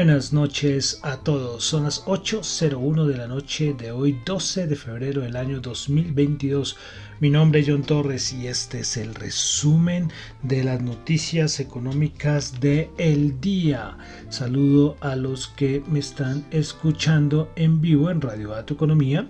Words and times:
Buenas 0.00 0.32
noches 0.32 0.98
a 1.02 1.18
todos, 1.18 1.62
son 1.62 1.84
las 1.84 2.06
8.01 2.06 3.04
de 3.04 3.18
la 3.18 3.28
noche 3.28 3.74
de 3.74 3.92
hoy 3.92 4.18
12 4.24 4.66
de 4.66 4.74
febrero 4.74 5.20
del 5.20 5.36
año 5.36 5.60
2022. 5.60 6.78
Mi 7.20 7.28
nombre 7.28 7.60
es 7.60 7.68
John 7.68 7.82
Torres 7.82 8.32
y 8.32 8.46
este 8.46 8.80
es 8.80 8.96
el 8.96 9.14
resumen 9.14 10.10
de 10.42 10.64
las 10.64 10.80
noticias 10.80 11.60
económicas 11.60 12.60
de 12.60 12.88
el 12.96 13.42
día. 13.42 13.98
Saludo 14.30 14.96
a 15.00 15.16
los 15.16 15.48
que 15.48 15.82
me 15.86 15.98
están 15.98 16.46
escuchando 16.50 17.52
en 17.54 17.82
vivo 17.82 18.10
en 18.10 18.22
Radio 18.22 18.52
Dato 18.52 18.72
Economía. 18.72 19.28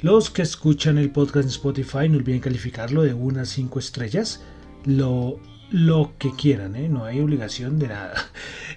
Los 0.00 0.30
que 0.30 0.40
escuchan 0.40 0.96
el 0.96 1.10
podcast 1.10 1.44
en 1.44 1.50
Spotify 1.50 2.08
no 2.08 2.16
olviden 2.16 2.40
calificarlo 2.40 3.02
de 3.02 3.12
unas 3.12 3.50
5 3.50 3.78
estrellas. 3.78 4.40
Lo 4.86 5.38
lo 5.70 6.12
que 6.18 6.32
quieran, 6.32 6.76
¿eh? 6.76 6.88
no 6.88 7.04
hay 7.04 7.20
obligación 7.20 7.78
de 7.78 7.88
nada. 7.88 8.14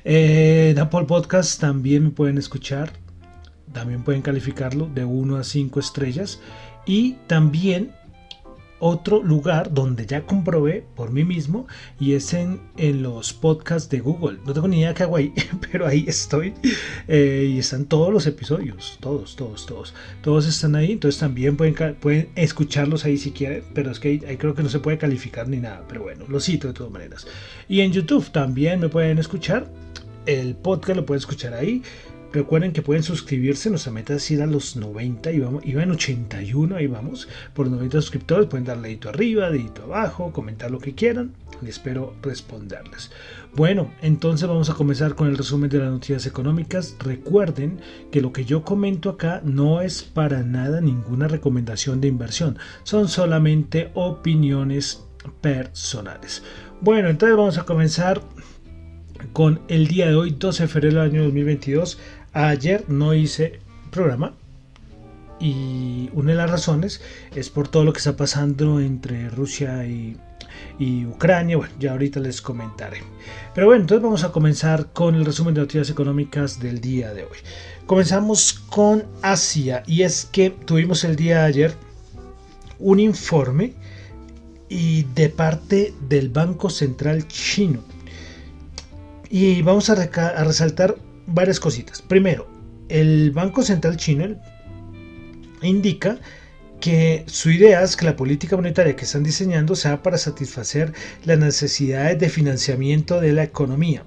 Eh, 0.06 0.70
en 0.72 0.80
Apple 0.80 1.04
Podcast 1.04 1.60
también 1.60 2.04
me 2.04 2.10
pueden 2.12 2.38
escuchar, 2.38 2.94
también 3.74 4.02
pueden 4.02 4.22
calificarlo 4.22 4.88
de 4.88 5.04
1 5.04 5.36
a 5.36 5.44
5 5.44 5.78
estrellas 5.78 6.40
y 6.86 7.18
también 7.28 7.92
otro 8.80 9.22
lugar 9.22 9.74
donde 9.74 10.06
ya 10.06 10.26
comprobé 10.26 10.86
por 10.96 11.12
mí 11.12 11.24
mismo 11.24 11.68
y 12.00 12.14
es 12.14 12.34
en, 12.34 12.60
en 12.78 13.04
los 13.04 13.34
podcasts 13.34 13.90
de 13.90 14.00
Google. 14.00 14.40
No 14.46 14.54
tengo 14.54 14.68
ni 14.68 14.80
idea 14.80 14.94
qué 14.94 15.04
hago 15.04 15.18
ahí, 15.18 15.34
pero 15.72 15.88
ahí 15.88 16.06
estoy. 16.08 16.54
Eh, 17.08 17.52
y 17.54 17.60
están 17.60 17.86
todos 17.86 18.12
los 18.12 18.26
episodios, 18.28 18.98
todos, 19.00 19.36
todos, 19.36 19.66
todos. 19.66 19.94
Todos 20.22 20.48
están 20.48 20.76
ahí, 20.76 20.94
entonces 20.94 21.20
también 21.20 21.58
pueden, 21.58 21.96
pueden 21.96 22.30
escucharlos 22.36 23.06
ahí 23.06 23.18
si 23.18 23.32
quieren, 23.32 23.64
pero 23.74 23.92
es 23.92 24.00
que 24.00 24.10
ahí, 24.10 24.38
creo 24.38 24.56
que 24.56 24.64
no 24.64 24.70
se 24.70 24.80
puede 24.80 24.98
calificar 24.98 25.48
ni 25.48 25.58
nada, 25.58 25.84
pero 25.88 26.04
bueno, 26.04 26.26
lo 26.28 26.40
cito 26.40 26.68
de 26.68 26.74
todas 26.74 26.92
maneras. 26.92 27.28
Y 27.68 27.82
en 27.82 27.92
YouTube 27.92 28.32
también 28.32 28.80
me 28.80 28.90
pueden 28.90 29.18
escuchar. 29.20 29.68
El 30.26 30.56
podcast 30.56 30.98
lo 30.98 31.06
pueden 31.06 31.20
escuchar 31.20 31.54
ahí. 31.54 31.82
Recuerden 32.32 32.74
que 32.74 32.84
pueden 32.84 33.02
suscribirse, 33.02 33.72
nuestra 33.72 33.92
meta 33.92 34.14
es 34.14 34.30
ir 34.30 34.44
a 34.44 34.46
los 34.46 34.76
90 34.76 35.32
y 35.32 35.40
vamos, 35.40 35.66
iba 35.66 35.82
en 35.82 35.90
81, 35.92 36.76
ahí 36.76 36.86
vamos, 36.86 37.28
por 37.56 37.68
90 37.68 38.02
suscriptores, 38.02 38.46
pueden 38.46 38.66
darle 38.66 38.90
dedito 38.90 39.10
arriba, 39.10 39.50
dedito 39.50 39.84
abajo, 39.84 40.32
comentar 40.32 40.70
lo 40.70 40.78
que 40.78 40.94
quieran 40.94 41.34
y 41.62 41.70
espero 41.70 42.14
responderles. 42.22 43.10
Bueno, 43.56 43.92
entonces 44.04 44.48
vamos 44.48 44.70
a 44.70 44.76
comenzar 44.76 45.16
con 45.16 45.28
el 45.28 45.38
resumen 45.38 45.72
de 45.72 45.80
las 45.80 45.90
noticias 45.90 46.28
económicas. 46.28 46.96
Recuerden 47.00 47.80
que 48.12 48.22
lo 48.22 48.32
que 48.32 48.46
yo 48.46 48.64
comento 48.64 49.10
acá 49.10 49.42
no 49.44 49.82
es 49.82 50.04
para 50.04 50.44
nada 50.44 50.82
ninguna 50.82 51.28
recomendación 51.28 52.00
de 52.00 52.10
inversión, 52.10 52.60
son 52.84 53.08
solamente 53.08 53.90
opiniones 53.96 55.04
personales. 55.42 56.44
Bueno, 56.82 57.10
entonces 57.10 57.36
vamos 57.36 57.58
a 57.58 57.66
comenzar 57.66 58.22
con 59.34 59.62
el 59.68 59.88
día 59.88 60.08
de 60.08 60.16
hoy, 60.16 60.36
12 60.38 60.64
de 60.64 60.68
febrero 60.68 61.02
del 61.02 61.12
año 61.12 61.24
2022. 61.24 62.00
Ayer 62.40 62.86
no 62.88 63.14
hice 63.14 63.60
programa 63.92 64.34
y 65.42 66.10
una 66.14 66.32
de 66.32 66.38
las 66.38 66.50
razones 66.50 67.02
es 67.36 67.50
por 67.50 67.68
todo 67.68 67.84
lo 67.84 67.92
que 67.92 67.98
está 67.98 68.16
pasando 68.16 68.80
entre 68.80 69.30
Rusia 69.30 69.86
y, 69.86 70.16
Ucrania. 71.06 71.58
Bueno, 71.58 71.74
ya 71.82 71.92
ahorita 71.92 72.22
les 72.22 72.42
comentaré. 72.42 73.04
Pero 73.54 73.68
bueno, 73.68 73.82
entonces 73.82 74.02
vamos 74.02 74.24
a 74.24 74.32
comenzar 74.32 74.94
con 74.94 75.16
el 75.16 75.26
resumen 75.26 75.54
de 75.54 75.60
noticias 75.60 75.90
económicas 75.90 76.62
del 76.62 76.80
día 76.80 77.14
de 77.14 77.24
hoy. 77.24 77.38
Comenzamos 77.86 78.54
con 78.70 79.04
Asia 79.22 79.84
y 79.86 80.04
es 80.04 80.24
que 80.24 80.50
tuvimos 80.50 81.04
el 81.04 81.18
día 81.18 81.40
de 81.40 81.46
ayer 81.46 81.74
un 82.80 83.02
informe 83.02 83.74
y 84.70 85.04
de 85.14 85.28
parte 85.28 85.94
del 86.08 86.30
Banco 86.30 86.70
Central 86.70 87.28
Chino. 87.28 87.84
Y 89.30 89.62
vamos 89.62 89.90
a 89.90 89.96
resaltar 89.96 90.96
varias 91.30 91.60
cositas. 91.60 92.02
Primero, 92.02 92.48
el 92.90 93.32
Banco 93.32 93.62
Central 93.62 93.98
chino 93.98 94.36
indica 95.62 96.20
que 96.80 97.24
su 97.28 97.52
idea 97.52 97.84
es 97.84 97.96
que 97.96 98.06
la 98.06 98.16
política 98.16 98.56
monetaria 98.56 98.96
que 98.96 99.04
están 99.04 99.24
diseñando 99.24 99.76
sea 99.76 100.02
para 100.02 100.18
satisfacer 100.18 100.94
las 101.26 101.38
necesidades 101.38 102.18
de 102.20 102.30
financiamiento 102.30 103.20
de 103.20 103.34
la 103.34 103.44
economía. 103.44 104.06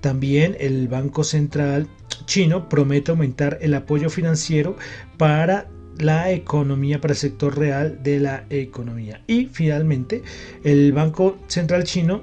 También 0.00 0.56
el 0.60 0.88
Banco 0.88 1.24
Central 1.24 1.88
chino 2.26 2.68
promete 2.68 3.10
aumentar 3.10 3.58
el 3.60 3.74
apoyo 3.74 4.10
financiero 4.10 4.76
para 5.18 5.68
la 5.98 6.30
economía, 6.30 7.00
para 7.00 7.12
el 7.12 7.18
sector 7.18 7.58
real 7.58 8.02
de 8.02 8.20
la 8.20 8.44
economía. 8.50 9.22
Y 9.26 9.46
finalmente, 9.46 10.22
el 10.62 10.92
Banco 10.92 11.36
Central 11.48 11.84
chino 11.84 12.22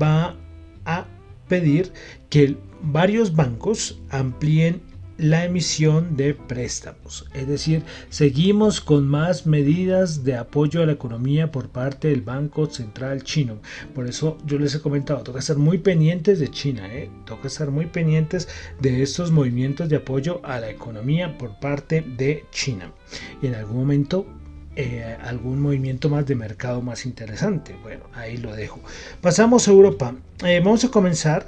va 0.00 0.36
a 0.84 1.06
pedir 1.48 1.92
que 2.30 2.56
varios 2.82 3.34
bancos 3.34 4.00
amplíen 4.10 4.82
la 5.18 5.44
emisión 5.44 6.16
de 6.16 6.34
préstamos. 6.34 7.26
Es 7.34 7.46
decir, 7.46 7.82
seguimos 8.08 8.80
con 8.80 9.06
más 9.06 9.46
medidas 9.46 10.24
de 10.24 10.36
apoyo 10.36 10.82
a 10.82 10.86
la 10.86 10.92
economía 10.92 11.52
por 11.52 11.68
parte 11.68 12.08
del 12.08 12.22
Banco 12.22 12.66
Central 12.66 13.22
Chino. 13.22 13.58
Por 13.94 14.08
eso 14.08 14.38
yo 14.46 14.58
les 14.58 14.74
he 14.74 14.80
comentado, 14.80 15.22
toca 15.22 15.38
estar 15.38 15.58
muy 15.58 15.78
pendientes 15.78 16.40
de 16.40 16.48
China, 16.48 16.92
¿eh? 16.92 17.10
toca 17.24 17.48
estar 17.48 17.70
muy 17.70 17.86
pendientes 17.86 18.48
de 18.80 19.02
estos 19.02 19.30
movimientos 19.30 19.88
de 19.88 19.96
apoyo 19.96 20.40
a 20.44 20.58
la 20.58 20.70
economía 20.70 21.38
por 21.38 21.58
parte 21.60 22.00
de 22.00 22.44
China. 22.50 22.92
Y 23.40 23.46
en 23.46 23.54
algún 23.54 23.76
momento 23.76 24.26
eh, 24.74 25.18
algún 25.22 25.60
movimiento 25.60 26.08
más 26.08 26.24
de 26.24 26.34
mercado 26.34 26.80
más 26.80 27.04
interesante. 27.04 27.76
Bueno, 27.82 28.04
ahí 28.14 28.38
lo 28.38 28.56
dejo. 28.56 28.80
Pasamos 29.20 29.68
a 29.68 29.70
Europa. 29.70 30.14
Eh, 30.44 30.62
vamos 30.64 30.82
a 30.84 30.88
comenzar 30.88 31.46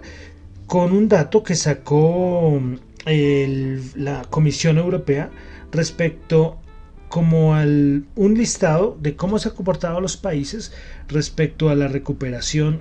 con 0.66 0.92
un 0.92 1.08
dato 1.08 1.42
que 1.42 1.54
sacó 1.54 2.60
la 3.06 4.22
Comisión 4.30 4.78
Europea 4.78 5.30
respecto 5.72 6.58
como 7.08 7.54
al 7.54 8.06
un 8.16 8.34
listado 8.34 8.98
de 9.00 9.14
cómo 9.14 9.38
se 9.38 9.48
han 9.48 9.54
comportado 9.54 10.00
los 10.00 10.16
países 10.16 10.72
respecto 11.08 11.68
a 11.68 11.74
la 11.74 11.86
recuperación 11.86 12.80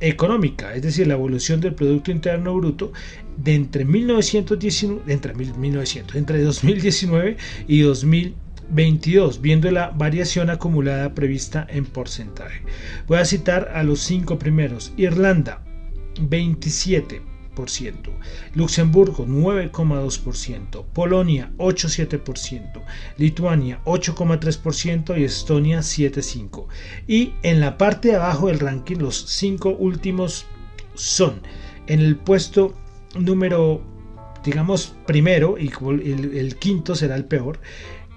económica, 0.00 0.74
es 0.74 0.82
decir, 0.82 1.06
la 1.06 1.14
evolución 1.14 1.60
del 1.60 1.74
Producto 1.74 2.10
Interno 2.10 2.54
Bruto 2.54 2.92
de 3.36 3.54
entre 3.54 3.84
1919, 3.84 5.12
entre 5.12 5.34
1900, 5.34 6.16
entre 6.16 6.42
2019 6.42 7.36
y 7.68 7.80
2022, 7.80 9.40
viendo 9.40 9.70
la 9.70 9.90
variación 9.90 10.50
acumulada 10.50 11.14
prevista 11.14 11.66
en 11.68 11.84
porcentaje. 11.84 12.62
Voy 13.06 13.18
a 13.18 13.24
citar 13.24 13.70
a 13.74 13.82
los 13.82 14.00
cinco 14.00 14.38
primeros. 14.38 14.92
Irlanda, 14.96 15.62
27%. 16.16 17.22
Luxemburgo 18.54 19.26
9,2%, 19.26 20.84
Polonia 20.92 21.52
8,7%, 21.58 22.82
Lituania 23.16 23.80
8,3% 23.84 25.18
y 25.18 25.24
Estonia 25.24 25.78
7,5%. 25.78 26.66
Y 27.06 27.34
en 27.42 27.60
la 27.60 27.78
parte 27.78 28.08
de 28.08 28.16
abajo 28.16 28.48
del 28.48 28.58
ranking 28.58 28.96
los 28.96 29.26
cinco 29.28 29.70
últimos 29.70 30.46
son 30.94 31.42
en 31.86 32.00
el 32.00 32.16
puesto 32.16 32.74
número 33.14 33.82
digamos 34.44 34.94
primero 35.06 35.56
y 35.58 35.70
el 36.36 36.56
quinto 36.56 36.94
será 36.94 37.16
el 37.16 37.24
peor 37.24 37.60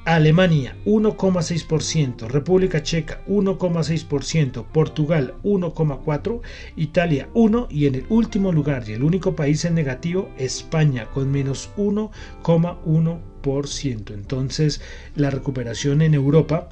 Alemania 0.08 0.76
1,6%, 0.86 2.28
República 2.30 2.82
Checa 2.82 3.22
1,6%, 3.28 4.66
Portugal 4.72 5.36
1,4%, 5.44 6.40
Italia 6.78 7.28
1% 7.34 7.68
y 7.70 7.88
en 7.88 7.96
el 7.96 8.06
último 8.08 8.54
lugar 8.54 8.86
y 8.88 8.94
el 8.94 9.04
único 9.04 9.36
país 9.36 9.66
en 9.66 9.76
negativo, 9.76 10.30
España 10.38 11.08
con 11.14 11.30
menos 11.30 11.72
1,1%. 11.76 14.14
Entonces 14.14 14.80
la 15.18 15.30
recuperación 15.30 16.02
en 16.02 16.14
Europa 16.14 16.70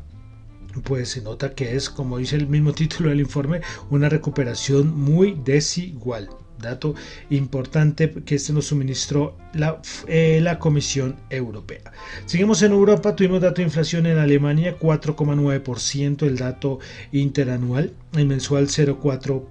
pues 0.85 1.09
se 1.09 1.21
nota 1.21 1.55
que 1.55 1.75
es, 1.75 1.89
como 1.89 2.19
dice 2.19 2.37
el 2.37 2.47
mismo 2.47 2.71
título 2.81 3.09
del 3.09 3.19
informe, 3.19 3.59
una 3.89 4.07
recuperación 4.07 4.97
muy 4.97 5.37
desigual. 5.43 6.29
Dato 6.59 6.95
importante 7.29 8.11
que 8.25 8.35
este 8.35 8.53
nos 8.53 8.67
suministró 8.67 9.37
la, 9.53 9.81
eh, 10.07 10.39
la, 10.41 10.59
Comisión 10.59 11.15
Europea. 11.29 11.91
Seguimos 12.25 12.61
en 12.61 12.71
Europa, 12.71 13.15
tuvimos 13.15 13.41
dato 13.41 13.57
de 13.57 13.63
inflación 13.63 14.05
en 14.05 14.17
Alemania 14.17 14.77
4,9%, 14.79 16.23
el 16.23 16.37
dato 16.37 16.79
interanual, 17.11 17.93
el 18.13 18.25
mensual 18.25 18.67
0,4%. 18.67 19.45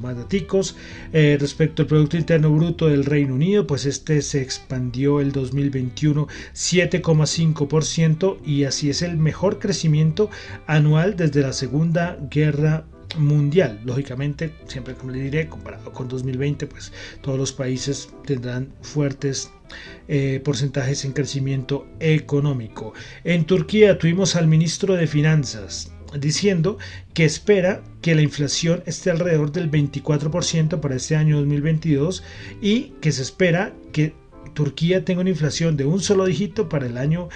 Más 0.00 0.16
datos 0.16 0.76
eh, 1.12 1.36
respecto 1.40 1.82
al 1.82 1.88
Producto 1.88 2.16
Interno 2.16 2.52
Bruto 2.52 2.86
del 2.86 3.04
Reino 3.04 3.34
Unido, 3.34 3.66
pues 3.66 3.84
este 3.84 4.22
se 4.22 4.40
expandió 4.42 5.20
el 5.20 5.32
2021 5.32 6.28
7,5% 6.54 8.38
y 8.44 8.64
así 8.64 8.90
es 8.90 9.02
el 9.02 9.16
mejor 9.16 9.58
crecimiento 9.58 10.30
anual 10.66 11.16
desde 11.16 11.42
la 11.42 11.52
Segunda 11.52 12.16
Guerra 12.30 12.84
mundial. 12.84 12.97
Lógicamente, 13.84 14.54
siempre 14.66 14.94
como 14.94 15.12
le 15.12 15.20
diré, 15.20 15.48
comparado 15.48 15.92
con 15.92 16.08
2020, 16.08 16.66
pues 16.66 16.92
todos 17.22 17.38
los 17.38 17.52
países 17.52 18.10
tendrán 18.26 18.72
fuertes 18.82 19.50
eh, 20.08 20.40
porcentajes 20.44 21.04
en 21.04 21.12
crecimiento 21.12 21.86
económico. 22.00 22.92
En 23.24 23.44
Turquía 23.44 23.98
tuvimos 23.98 24.36
al 24.36 24.46
ministro 24.46 24.94
de 24.94 25.06
Finanzas 25.06 25.92
diciendo 26.18 26.78
que 27.12 27.24
espera 27.24 27.82
que 28.00 28.14
la 28.14 28.22
inflación 28.22 28.82
esté 28.86 29.10
alrededor 29.10 29.52
del 29.52 29.70
24% 29.70 30.80
para 30.80 30.96
este 30.96 31.16
año 31.16 31.36
2022 31.38 32.22
y 32.62 32.92
que 33.00 33.12
se 33.12 33.22
espera 33.22 33.74
que 33.92 34.14
Turquía 34.54 35.04
tenga 35.04 35.20
una 35.20 35.30
inflación 35.30 35.76
de 35.76 35.84
un 35.84 36.00
solo 36.00 36.24
dígito 36.24 36.68
para 36.68 36.86
el 36.86 36.96
año 36.96 37.28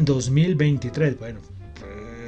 2023. 0.00 1.18
Bueno, 1.18 1.40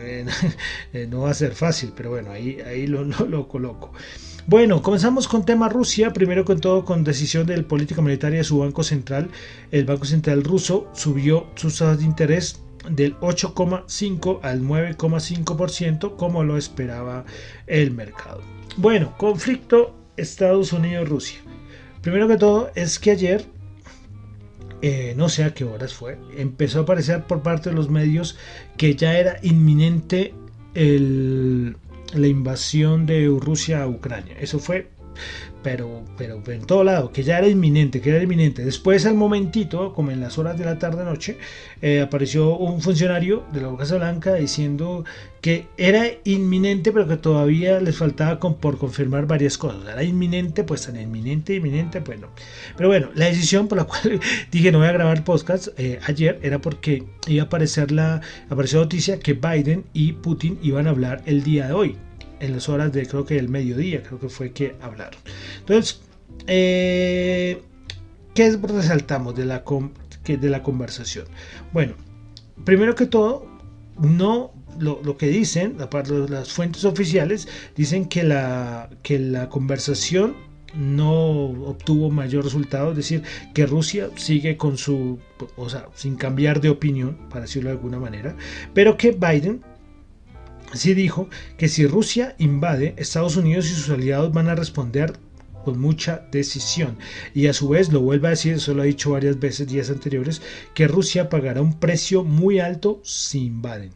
eh, 0.93 1.07
no 1.09 1.23
va 1.23 1.31
a 1.31 1.35
ser 1.35 1.55
fácil, 1.55 1.93
pero 1.97 2.11
bueno, 2.11 2.31
ahí, 2.31 2.61
ahí 2.61 2.87
lo, 2.87 3.05
lo, 3.05 3.49
coloco. 3.49 3.93
Bueno, 4.47 4.83
comenzamos 4.83 5.27
con 5.27 5.45
tema 5.45 5.69
Rusia. 5.69 6.13
Primero 6.13 6.45
con 6.45 6.61
todo, 6.61 6.85
con 6.85 7.05
decisión 7.05 7.47
del 7.47 7.65
política 7.65 8.03
monetaria 8.03 8.39
de 8.39 8.45
su 8.45 8.59
Banco 8.59 8.83
Central. 8.83 9.31
El 9.71 9.85
Banco 9.85 10.05
Central 10.05 10.45
ruso 10.45 10.91
subió 10.93 11.47
sus 11.55 11.79
tasas 11.79 11.99
de 11.99 12.05
interés 12.05 12.61
del 12.89 13.19
8,5 13.21 14.41
al 14.43 14.63
9,5% 14.63 16.17
como 16.17 16.45
lo 16.45 16.59
esperaba 16.59 17.25
el 17.67 17.91
mercado. 17.91 18.43
Bueno, 18.77 19.15
conflicto 19.17 19.95
Estados 20.17 20.73
Unidos-Rusia. 20.73 21.41
Primero 22.03 22.29
que 22.29 22.37
todo 22.37 22.71
es 22.75 22.99
que 22.99 23.13
ayer 23.13 23.47
eh, 24.83 25.15
no 25.17 25.29
sé 25.29 25.45
a 25.45 25.55
qué 25.55 25.65
horas 25.65 25.95
fue, 25.95 26.19
empezó 26.37 26.81
a 26.81 26.83
aparecer 26.83 27.25
por 27.25 27.43
parte 27.43 27.71
de 27.71 27.77
los 27.77 27.91
medios 27.91 28.37
que 28.77 28.95
ya 28.95 29.19
era 29.19 29.39
inminente 29.43 30.35
la 30.75 32.27
invasión 32.27 33.07
de 33.07 33.27
Rusia 33.41 33.83
a 33.83 33.89
Ucrania. 33.89 34.37
Eso 34.41 34.59
fue 34.59 34.89
pero, 35.63 36.05
pero 36.17 36.41
en 36.47 36.67
todo 36.67 36.85
lado, 36.85 37.11
que 37.11 37.23
ya 37.23 37.39
era 37.39 37.49
inminente, 37.49 38.01
que 38.01 38.11
era 38.11 38.23
inminente. 38.23 38.65
Después, 38.65 39.07
al 39.07 39.15
momentito, 39.15 39.95
como 39.95 40.11
en 40.11 40.21
las 40.21 40.39
horas 40.39 40.59
de 40.59 40.65
la 40.65 40.79
tarde-noche, 40.79 41.39
eh, 41.81 42.03
apareció 42.03 42.57
un 42.57 42.83
funcionario 42.83 43.45
de 43.53 43.63
la 43.63 43.75
Casa 43.77 43.97
Blanca 43.97 44.35
diciendo 44.35 45.05
que 45.41 45.67
era 45.77 46.07
inminente, 46.25 46.93
pero 46.93 47.09
que 47.09 47.17
todavía 47.17 47.81
les 47.81 47.97
faltaba 47.97 48.39
por 48.39 48.79
confirmar 48.79 49.27
varias 49.27 49.59
cosas. 49.59 49.83
Era 49.91 50.03
inminente, 50.03 50.65
pues 50.65 50.87
tan 50.87 51.01
inminente, 51.01 51.55
inminente, 51.55 52.01
pues 52.01 52.21
no. 52.21 52.29
Pero 52.77 52.89
bueno, 52.89 53.11
la 53.15 53.27
decisión 53.27 53.69
por 53.69 53.79
la 53.79 53.85
cual 53.85 54.21
dije 54.51 54.73
no 54.73 54.79
voy 54.79 54.89
a 54.89 54.93
grabar 54.93 55.25
podcast 55.25 55.69
eh, 55.77 55.99
ayer 56.07 56.39
era 56.43 56.61
porque 56.61 57.05
iba 57.27 57.43
a 57.43 57.47
aparecer 57.47 57.91
la 57.91 58.21
apareció 58.49 58.81
noticia 58.81 59.19
que 59.19 59.35
Biden 59.35 59.85
y 59.93 60.13
Putin 60.13 60.59
iban 60.63 60.87
a 60.87 60.91
hablar 60.91 61.23
el 61.27 61.43
día 61.43 61.67
de 61.67 61.73
hoy 61.73 61.97
en 62.41 62.53
las 62.53 62.69
horas 62.69 62.93
de 62.93 63.07
creo 63.07 63.25
que 63.25 63.39
el 63.39 63.49
mediodía, 63.49 64.03
creo 64.03 64.19
que 64.19 64.29
fue 64.29 64.53
que 64.53 64.77
hablaron. 64.81 65.21
Entonces, 65.61 66.01
eh, 66.47 67.63
¿qué 68.35 68.57
resaltamos 68.57 69.35
de 69.35 69.45
la, 69.45 69.65
de 70.27 70.49
la 70.49 70.63
conversación? 70.63 71.27
Bueno, 71.73 71.95
primero 72.65 72.95
que 72.95 73.07
todo, 73.07 73.47
no 73.99 74.53
lo, 74.79 75.17
que 75.17 75.29
dicen, 75.29 75.77
las 76.29 76.53
fuentes 76.53 76.85
oficiales, 76.85 77.49
dicen 77.77 78.07
que 78.07 78.23
la, 78.23 78.91
que 79.03 79.19
la 79.19 79.49
conversación 79.49 80.35
no 80.75 81.51
obtuvo 81.69 82.11
mayor 82.11 82.45
resultado, 82.45 82.91
es 82.91 82.97
decir, 82.97 83.23
que 83.55 83.67
Rusia 83.67 84.09
sigue 84.17 84.57
con 84.57 84.77
su, 84.77 85.19
o 85.57 85.69
sea, 85.69 85.87
sin 85.95 86.17
cambiar 86.17 86.61
de 86.61 86.71
opinión, 86.71 87.17
para 87.31 87.43
decirlo 87.43 87.71
de 87.71 87.77
alguna 87.77 87.99
manera, 87.99 88.37
pero 88.73 88.97
que 88.97 89.13
Biden 89.13 89.63
sí 90.75 90.95
dijo 90.95 91.29
que 91.57 91.69
si 91.69 91.87
Rusia 91.87 92.35
invade, 92.39 92.95
Estados 92.97 93.37
Unidos 93.37 93.67
y 93.67 93.75
sus 93.75 93.91
aliados 93.91 94.33
van 94.33 94.49
a 94.49 94.55
responder 94.55 95.15
con 95.65 95.81
mucha 95.81 96.27
decisión. 96.31 96.99
Y 97.35 97.47
a 97.47 97.53
su 97.53 97.69
vez 97.69 97.93
lo 97.93 98.01
vuelve 98.01 98.29
a 98.29 98.31
decir, 98.31 98.55
eso 98.55 98.75
lo 98.75 98.83
ha 98.83 98.87
dicho 98.87 99.11
varias 99.11 99.41
veces 99.41 99.67
días 99.67 99.91
anteriores, 99.91 100.43
que 100.75 100.87
Rusia 100.87 101.29
pagará 101.29 101.63
un 101.63 101.81
precio 101.81 102.23
muy 102.23 102.61
alto 102.61 103.01
si 103.03 103.47
invaden. 103.47 103.91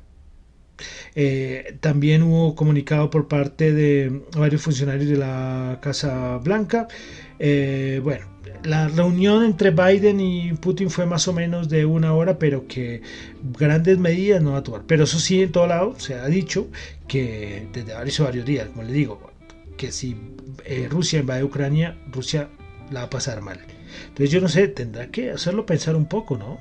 Eh, 1.15 1.77
también 1.81 2.23
hubo 2.23 2.55
comunicado 2.55 3.11
por 3.11 3.29
parte 3.29 3.73
de 3.73 4.23
varios 4.37 4.63
funcionarios 4.63 5.09
de 5.09 5.17
la 5.17 5.79
Casa 5.83 6.39
Blanca. 6.39 6.89
Eh, 7.39 8.01
bueno, 8.03 8.27
la 8.65 8.89
reunión 8.89 9.45
entre 9.45 9.71
Biden 9.71 10.21
y 10.21 10.53
Putin 10.55 10.91
fue 10.91 11.06
más 11.06 11.29
o 11.29 11.33
menos 11.33 11.69
de 11.69 11.85
una 11.85 12.15
hora, 12.15 12.39
pero 12.39 12.67
que 12.67 13.03
grandes 13.59 13.99
medidas 13.99 14.43
no 14.43 14.53
va 14.53 14.59
a 14.59 14.62
tomar. 14.62 14.83
Pero 14.87 15.05
eso 15.05 15.19
sí, 15.19 15.43
en 15.43 15.53
todo 15.53 15.67
lado 15.67 15.95
se 15.99 16.15
ha 16.15 16.27
dicho 16.27 16.69
que 17.06 17.69
desde 17.73 17.95
varios, 17.95 18.19
varios 18.19 18.47
días, 18.47 18.69
como 18.69 18.83
le 18.83 18.93
digo, 18.93 19.31
que 19.77 19.93
si 19.93 20.17
eh, 20.65 20.89
Rusia 20.91 21.21
invade 21.21 21.45
Ucrania, 21.45 21.97
Rusia 22.11 22.49
la 22.91 23.00
va 23.00 23.06
a 23.06 23.11
pasar 23.11 23.41
mal. 23.41 23.61
Entonces 24.09 24.31
yo 24.31 24.41
no 24.41 24.49
sé, 24.49 24.69
tendrá 24.69 25.09
que 25.09 25.31
hacerlo 25.31 25.65
pensar 25.65 25.97
un 25.97 26.06
poco, 26.06 26.37
¿no? 26.37 26.59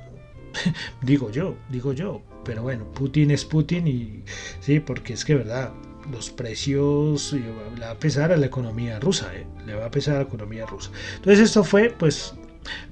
digo 1.02 1.30
yo, 1.30 1.56
digo 1.68 1.92
yo. 1.92 2.22
Pero 2.44 2.62
bueno, 2.62 2.90
Putin 2.92 3.30
es 3.30 3.44
Putin 3.44 3.86
y 3.86 4.22
sí, 4.60 4.80
porque 4.80 5.12
es 5.12 5.24
que 5.24 5.34
verdad, 5.34 5.72
los 6.10 6.30
precios 6.30 7.32
le 7.32 7.80
va 7.80 7.90
a 7.90 7.98
pesar 7.98 8.32
a 8.32 8.36
la 8.36 8.46
economía 8.46 8.98
rusa, 9.00 9.34
¿eh? 9.34 9.46
le 9.66 9.74
va 9.74 9.86
a 9.86 9.90
pesar 9.90 10.16
a 10.16 10.18
la 10.18 10.24
economía 10.24 10.66
rusa. 10.66 10.90
Entonces 11.16 11.40
esto 11.40 11.64
fue, 11.64 11.94
pues, 11.96 12.34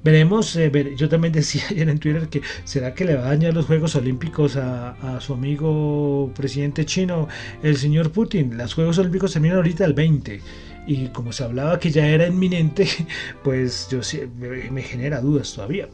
veremos, 0.02 0.54
eh, 0.56 0.70
yo 0.96 1.08
también 1.08 1.32
decía 1.32 1.62
ayer 1.70 1.88
en 1.88 1.98
Twitter 1.98 2.28
que 2.28 2.42
será 2.64 2.94
que 2.94 3.04
le 3.04 3.14
va 3.14 3.26
a 3.26 3.28
dañar 3.28 3.54
los 3.54 3.66
Juegos 3.66 3.94
Olímpicos 3.96 4.56
a, 4.56 5.18
su 5.20 5.34
amigo 5.34 6.32
presidente 6.36 6.84
chino, 6.84 7.28
el 7.62 7.76
señor 7.76 8.10
Putin. 8.12 8.56
Los 8.56 8.74
Juegos 8.74 8.98
Olímpicos 8.98 9.32
terminan 9.32 9.58
ahorita 9.58 9.84
el 9.84 9.94
20 9.94 10.40
y 10.86 11.08
como 11.08 11.32
se 11.32 11.42
hablaba 11.42 11.80
que 11.80 11.90
ya 11.90 12.06
era 12.06 12.26
inminente, 12.26 12.86
pues 13.42 13.88
yo 13.90 14.00
me, 14.38 14.82
genera 14.82 15.20
dudas 15.20 15.52
todavía. 15.54 15.88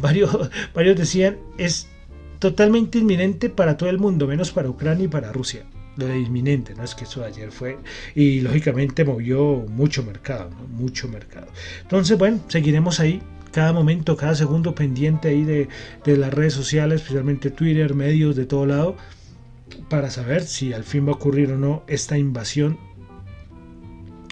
Varios, 0.00 0.50
varios 0.74 0.98
decían 0.98 1.38
es 1.56 1.88
totalmente 2.38 2.98
inminente 2.98 3.48
para 3.48 3.78
todo 3.78 3.88
el 3.88 3.98
mundo, 3.98 4.26
menos 4.26 4.50
para 4.50 4.68
Ucrania 4.68 5.06
y 5.06 5.08
para 5.08 5.32
Rusia 5.32 5.64
de 6.06 6.18
inminente, 6.18 6.74
¿no? 6.74 6.84
Es 6.84 6.94
que 6.94 7.04
eso 7.04 7.20
de 7.20 7.26
ayer 7.26 7.50
fue 7.50 7.78
y 8.14 8.40
lógicamente 8.40 9.04
movió 9.04 9.64
mucho 9.68 10.02
mercado, 10.02 10.50
Mucho 10.70 11.08
mercado. 11.08 11.48
Entonces, 11.82 12.18
bueno, 12.18 12.40
seguiremos 12.48 13.00
ahí 13.00 13.20
cada 13.52 13.72
momento, 13.72 14.16
cada 14.16 14.34
segundo 14.34 14.74
pendiente 14.74 15.28
ahí 15.28 15.44
de, 15.44 15.68
de 16.04 16.16
las 16.16 16.32
redes 16.32 16.54
sociales, 16.54 17.00
especialmente 17.00 17.50
Twitter, 17.50 17.94
medios 17.94 18.36
de 18.36 18.46
todo 18.46 18.66
lado, 18.66 18.96
para 19.88 20.10
saber 20.10 20.42
si 20.42 20.72
al 20.72 20.84
fin 20.84 21.06
va 21.06 21.12
a 21.12 21.14
ocurrir 21.14 21.52
o 21.52 21.58
no 21.58 21.82
esta 21.86 22.16
invasión 22.16 22.78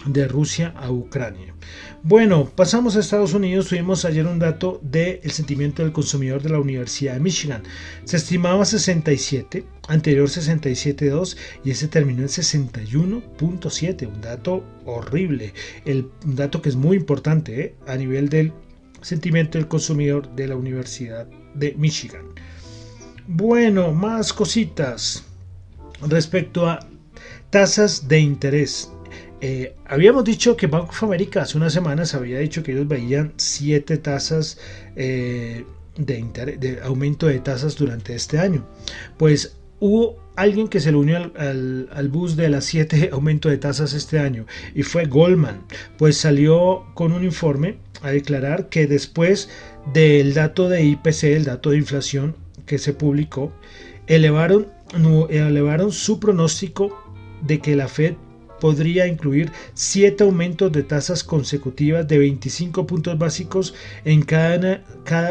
de 0.05 0.27
Rusia 0.27 0.73
a 0.77 0.91
Ucrania. 0.91 1.53
Bueno, 2.03 2.49
pasamos 2.55 2.95
a 2.95 3.01
Estados 3.01 3.33
Unidos. 3.33 3.67
Tuvimos 3.67 4.05
ayer 4.05 4.25
un 4.25 4.39
dato 4.39 4.79
del 4.81 5.31
sentimiento 5.31 5.83
del 5.83 5.91
consumidor 5.91 6.41
de 6.41 6.49
la 6.49 6.59
Universidad 6.59 7.15
de 7.15 7.19
Michigan. 7.19 7.63
Se 8.05 8.15
estimaba 8.15 8.63
67, 8.63 9.65
anterior 9.89 10.29
67.2 10.29 11.35
y 11.65 11.71
ese 11.71 11.89
terminó 11.89 12.21
en 12.21 12.29
61.7. 12.29 14.07
Un 14.07 14.21
dato 14.21 14.63
horrible. 14.85 15.53
El, 15.83 16.09
un 16.25 16.37
dato 16.37 16.61
que 16.61 16.69
es 16.69 16.77
muy 16.77 16.95
importante 16.95 17.61
¿eh? 17.61 17.75
a 17.85 17.97
nivel 17.97 18.29
del 18.29 18.53
sentimiento 19.01 19.57
del 19.57 19.67
consumidor 19.67 20.33
de 20.35 20.47
la 20.47 20.55
Universidad 20.55 21.27
de 21.53 21.73
Michigan. 21.77 22.23
Bueno, 23.27 23.91
más 23.91 24.31
cositas 24.31 25.25
respecto 26.07 26.69
a 26.69 26.79
tasas 27.49 28.07
de 28.07 28.19
interés. 28.19 28.89
Eh, 29.41 29.75
habíamos 29.85 30.25
dicho 30.25 30.57
que 30.57 30.67
Bank 30.67 30.89
of 30.89 31.03
America 31.03 31.41
hace 31.41 31.57
unas 31.57 31.71
semanas 31.71 32.13
había 32.13 32.39
dicho 32.39 32.61
que 32.61 32.73
ellos 32.73 32.87
veían 32.87 33.33
siete 33.37 33.97
tasas 33.97 34.57
eh, 34.97 35.65
de, 35.97 36.79
aumento 36.83 37.27
de 37.27 37.39
tasas 37.39 37.75
durante 37.75 38.15
este 38.15 38.37
año. 38.37 38.65
Pues 39.17 39.55
hubo 39.79 40.19
alguien 40.35 40.67
que 40.67 40.81
se 40.81 40.91
le 40.91 40.97
unió 40.97 41.31
al, 41.37 42.09
bus 42.09 42.35
de 42.35 42.49
las 42.49 42.65
siete 42.65 43.09
aumento 43.13 43.49
de 43.49 43.57
tasas 43.57 43.93
este 43.93 44.19
año 44.19 44.45
y 44.75 44.83
fue 44.83 45.05
Goldman. 45.05 45.61
Pues 45.97 46.17
salió 46.17 46.85
con 46.93 47.13
un 47.13 47.23
informe 47.23 47.77
a 48.01 48.11
declarar 48.11 48.67
que 48.67 48.87
después 48.87 49.49
del 49.93 50.33
dato 50.33 50.67
de 50.67 50.83
IPC, 50.83 51.23
el 51.23 51.45
dato 51.45 51.69
de 51.69 51.77
inflación 51.77 52.35
que 52.65 52.77
se 52.77 52.93
publicó, 52.93 53.53
elevaron 54.07 54.71
su 55.91 56.19
pronóstico 56.19 57.03
de 57.41 57.59
que 57.59 57.75
la 57.75 57.87
Fed 57.87 58.15
podría 58.59 59.07
incluir 59.07 59.51
siete 59.73 60.23
aumentos 60.23 60.71
de 60.71 60.83
tasas 60.83 61.23
consecutivas 61.23 62.07
de 62.07 62.17
25 62.17 62.85
puntos 62.85 63.17
básicos 63.17 63.73
en 64.05 64.21
cada, 64.23 64.83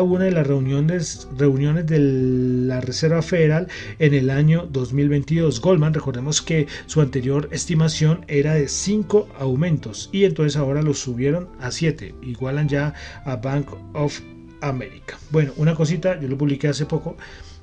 una 0.02 0.24
de 0.24 0.30
las 0.30 0.46
reuniones, 0.46 1.28
reuniones 1.36 1.86
de 1.86 1.98
la 1.98 2.80
Reserva 2.80 3.22
Federal 3.22 3.68
en 3.98 4.14
el 4.14 4.30
año 4.30 4.68
2022. 4.70 5.60
Goldman, 5.60 5.94
recordemos 5.94 6.42
que 6.42 6.66
su 6.86 7.00
anterior 7.00 7.48
estimación 7.52 8.24
era 8.28 8.54
de 8.54 8.68
5 8.68 9.28
aumentos 9.38 10.10
y 10.12 10.24
entonces 10.24 10.56
ahora 10.56 10.82
lo 10.82 10.94
subieron 10.94 11.48
a 11.60 11.70
7, 11.70 12.14
igualan 12.22 12.68
ya 12.68 12.94
a 13.24 13.36
Bank 13.36 13.68
of 13.94 14.20
America. 14.60 15.18
Bueno, 15.30 15.52
una 15.56 15.74
cosita, 15.74 16.20
yo 16.20 16.28
lo 16.28 16.36
publiqué 16.36 16.68
hace 16.68 16.86
poco, 16.86 17.16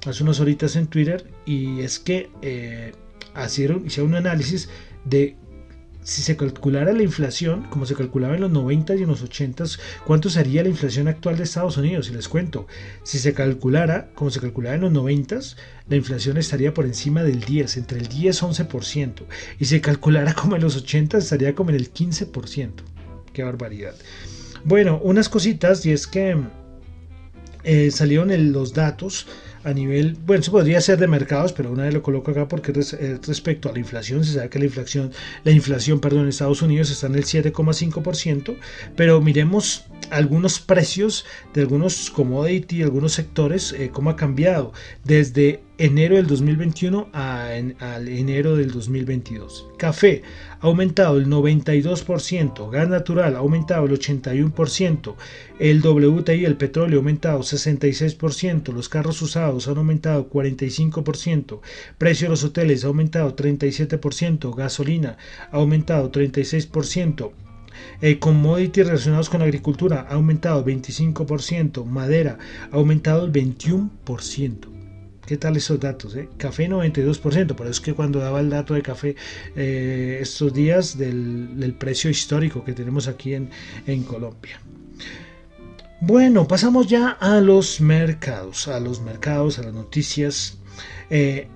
hace 0.06 0.24
unas 0.24 0.40
horitas 0.40 0.76
en 0.76 0.88
Twitter, 0.88 1.30
y 1.46 1.82
es 1.82 2.00
que 2.00 2.30
eh, 2.42 2.94
hicieron, 3.46 3.86
hicieron 3.86 4.12
un 4.12 4.18
análisis 4.18 4.70
de 5.04 5.36
si 6.06 6.22
se 6.22 6.38
calculara 6.38 6.94
la 6.94 7.02
inflación, 7.02 7.64
como 7.64 7.88
se 7.88 7.96
calculaba 7.96 8.36
en 8.36 8.42
los 8.42 8.52
90 8.52 8.96
y 8.96 9.02
en 9.02 9.08
los 9.08 9.24
80, 9.24 9.64
¿cuánto 10.06 10.30
sería 10.30 10.62
la 10.62 10.70
inflación 10.70 11.08
actual 11.08 11.36
de 11.36 11.44
Estados 11.44 11.78
Unidos? 11.78 12.10
Y 12.10 12.14
les 12.14 12.30
cuento, 12.30 12.68
si 13.02 13.18
se 13.18 13.34
calculara, 13.34 14.12
como 14.14 14.30
se 14.30 14.40
calculaba 14.40 14.76
en 14.76 14.82
los 14.82 14.92
90, 14.92 15.40
la 15.90 15.96
inflación 15.96 16.38
estaría 16.38 16.76
por 16.76 16.86
encima 16.86 17.24
del 17.24 17.42
10, 17.42 17.78
entre 17.78 17.98
el 17.98 18.08
10 18.08 18.36
y 18.36 18.46
11%. 18.46 19.24
Y 19.58 19.66
si 19.66 19.72
se 19.72 19.82
calculara 19.82 20.36
como 20.36 20.56
en 20.56 20.62
los 20.62 20.76
80, 20.76 21.18
estaría 21.18 21.56
como 21.56 21.72
en 21.72 21.78
el 21.78 21.92
15%. 21.92 22.72
Qué 23.34 23.44
barbaridad. 23.44 23.96
Bueno, 24.64 25.02
unas 25.04 25.28
cositas, 25.28 25.84
y 25.88 25.92
es 25.92 26.06
que 26.06 26.38
eh, 27.64 27.90
salieron 27.90 28.30
los 28.54 28.74
datos 28.74 29.26
a 29.66 29.74
nivel, 29.74 30.16
bueno, 30.26 30.42
eso 30.42 30.52
podría 30.52 30.80
ser 30.80 31.00
de 31.00 31.08
mercados, 31.08 31.52
pero 31.52 31.72
una 31.72 31.84
vez 31.84 31.94
lo 31.94 32.04
coloco 32.04 32.30
acá 32.32 32.48
porque 32.48 32.72
eh, 32.72 33.20
respecto 33.26 33.68
a 33.68 33.74
la 33.74 33.80
inflación, 33.80 34.24
se 34.24 34.34
sabe 34.34 34.50
que 34.50 34.60
la 34.60 34.66
inflación, 34.66 35.12
la 35.44 35.52
inflación, 35.52 36.00
perdón, 36.00 36.24
en 36.24 36.30
Estados 36.30 36.62
Unidos 36.62 36.92
está 36.92 37.08
en 37.08 37.16
el 37.16 37.26
7,5%, 37.26 38.56
pero 38.96 39.22
miremos 39.22 39.86
algunos 40.12 40.60
precios 40.60 41.26
de 41.56 41.62
algunos 41.62 42.12
commodity, 42.12 42.84
algunos 42.84 43.14
sectores, 43.14 43.74
eh, 43.74 43.90
cómo 43.92 44.12
ha 44.12 44.16
cambiado. 44.16 44.72
Desde 45.04 45.65
enero 45.78 46.16
del 46.16 46.28
2021 46.28 47.10
a, 47.12 47.48
al 47.80 48.08
enero 48.08 48.56
del 48.56 48.72
2022. 48.72 49.68
Café 49.78 50.24
ha 50.60 50.68
aumentado 50.68 51.18
el 51.18 51.28
92%, 51.28 52.70
gas 52.70 52.88
natural 52.88 53.36
ha 53.36 53.40
aumentado 53.40 53.86
el 53.86 53.92
81%, 53.92 55.16
el 55.60 55.82
WTI, 55.82 56.46
el 56.46 56.56
petróleo 56.56 57.00
ha 57.00 57.02
aumentado 57.02 57.40
66%, 57.40 58.72
los 58.74 58.90
carros 58.90 59.22
usados 59.22 59.68
han 59.68 59.78
aumentado 59.78 60.30
45%, 60.30 61.60
precio 61.98 62.26
de 62.28 62.30
los 62.30 62.44
hoteles 62.44 62.84
ha 62.84 62.88
aumentado 62.88 63.36
37%, 63.36 64.56
gasolina 64.56 65.18
ha 65.52 65.58
aumentado 65.58 66.12
36%, 66.12 67.32
eh, 68.02 68.20
commodities 68.20 68.88
relacionados 68.88 69.30
con 69.30 69.42
agricultura 69.42 70.08
ha 70.10 70.14
aumentado 70.14 70.64
25%, 70.64 71.84
madera 71.84 72.38
ha 72.72 72.76
aumentado 72.76 73.26
el 73.26 73.34
21%. 73.34 74.85
¿Qué 75.26 75.38
tal 75.38 75.58
esos 75.58 75.80
datos? 75.80 76.16
Eh? 76.16 76.30
Café 76.38 76.70
92%, 76.70 77.56
por 77.56 77.66
eso 77.66 77.72
es 77.72 77.82
que 77.82 77.94
cuando 77.94 78.20
daba 78.20 78.40
el 78.42 78.52
dato 78.52 78.76
de 78.76 78.84
café 78.84 79.16
eh, 79.56 80.20
estos 80.22 80.54
días 80.54 80.98
del, 81.00 81.76
precio 81.80 82.12
histórico 82.12 82.64
que 82.64 82.74
tenemos 82.74 83.08
aquí 83.08 83.34
en, 83.34 83.50
Colombia. 84.04 84.62
Bueno, 86.02 86.48
pasamos 86.48 86.88
ya 86.88 87.10
a 87.10 87.42
los 87.42 87.82
mercados, 87.82 88.68
a 88.68 88.80
los 88.80 89.02
mercados, 89.02 89.58
a 89.58 89.64
las 89.64 89.74
noticias 89.74 90.60
eh, 91.10 91.48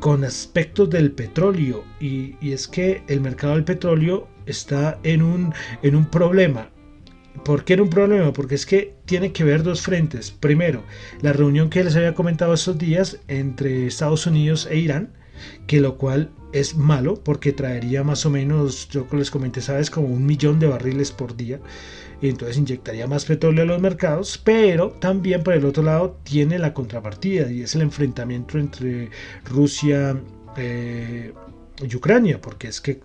con 0.00 0.24
aspectos 0.24 0.90
del 0.90 1.12
petróleo. 1.12 1.84
Y, 2.00 2.34
y, 2.40 2.52
es 2.52 2.66
que 2.66 3.02
el 3.06 3.20
mercado 3.20 3.54
del 3.54 3.64
petróleo 3.64 4.26
está 4.46 4.98
en 5.04 5.22
un, 5.22 5.54
en 5.82 5.94
un 5.94 6.06
problema. 6.06 6.70
¿Por 7.44 7.64
qué 7.64 7.74
era 7.74 7.82
un 7.82 7.90
problema? 7.90 8.32
Porque 8.32 8.54
es 8.54 8.66
que 8.66 8.94
tiene 9.04 9.32
que 9.32 9.44
ver 9.44 9.62
dos 9.62 9.82
frentes. 9.82 10.30
Primero, 10.30 10.82
la 11.20 11.32
reunión 11.32 11.70
que 11.70 11.84
les 11.84 11.96
había 11.96 12.14
comentado 12.14 12.54
estos 12.54 12.78
días 12.78 13.18
entre 13.28 13.86
Estados 13.86 14.26
Unidos 14.26 14.68
e 14.70 14.78
Irán, 14.78 15.12
que 15.66 15.80
lo 15.80 15.96
cual 15.96 16.30
es 16.52 16.76
malo 16.76 17.22
porque 17.22 17.52
traería 17.52 18.02
más 18.02 18.24
o 18.26 18.30
menos, 18.30 18.88
yo 18.88 19.06
les 19.12 19.30
comenté, 19.30 19.60
sabes, 19.60 19.90
como 19.90 20.08
un 20.08 20.24
millón 20.26 20.58
de 20.58 20.66
barriles 20.66 21.12
por 21.12 21.36
día. 21.36 21.60
Y 22.20 22.28
entonces 22.28 22.56
inyectaría 22.56 23.06
más 23.06 23.24
petróleo 23.24 23.62
a 23.62 23.66
los 23.66 23.80
mercados, 23.80 24.40
pero 24.42 24.90
también 24.90 25.42
por 25.42 25.54
el 25.54 25.64
otro 25.64 25.84
lado 25.84 26.18
tiene 26.24 26.58
la 26.58 26.74
contrapartida 26.74 27.50
y 27.50 27.62
es 27.62 27.74
el 27.76 27.82
enfrentamiento 27.82 28.58
entre 28.58 29.10
Rusia, 29.44 30.20
eh, 30.56 31.32
y 31.80 31.94
Ucrania, 31.94 32.40
porque 32.40 32.68
es 32.68 32.80
que, 32.80 33.00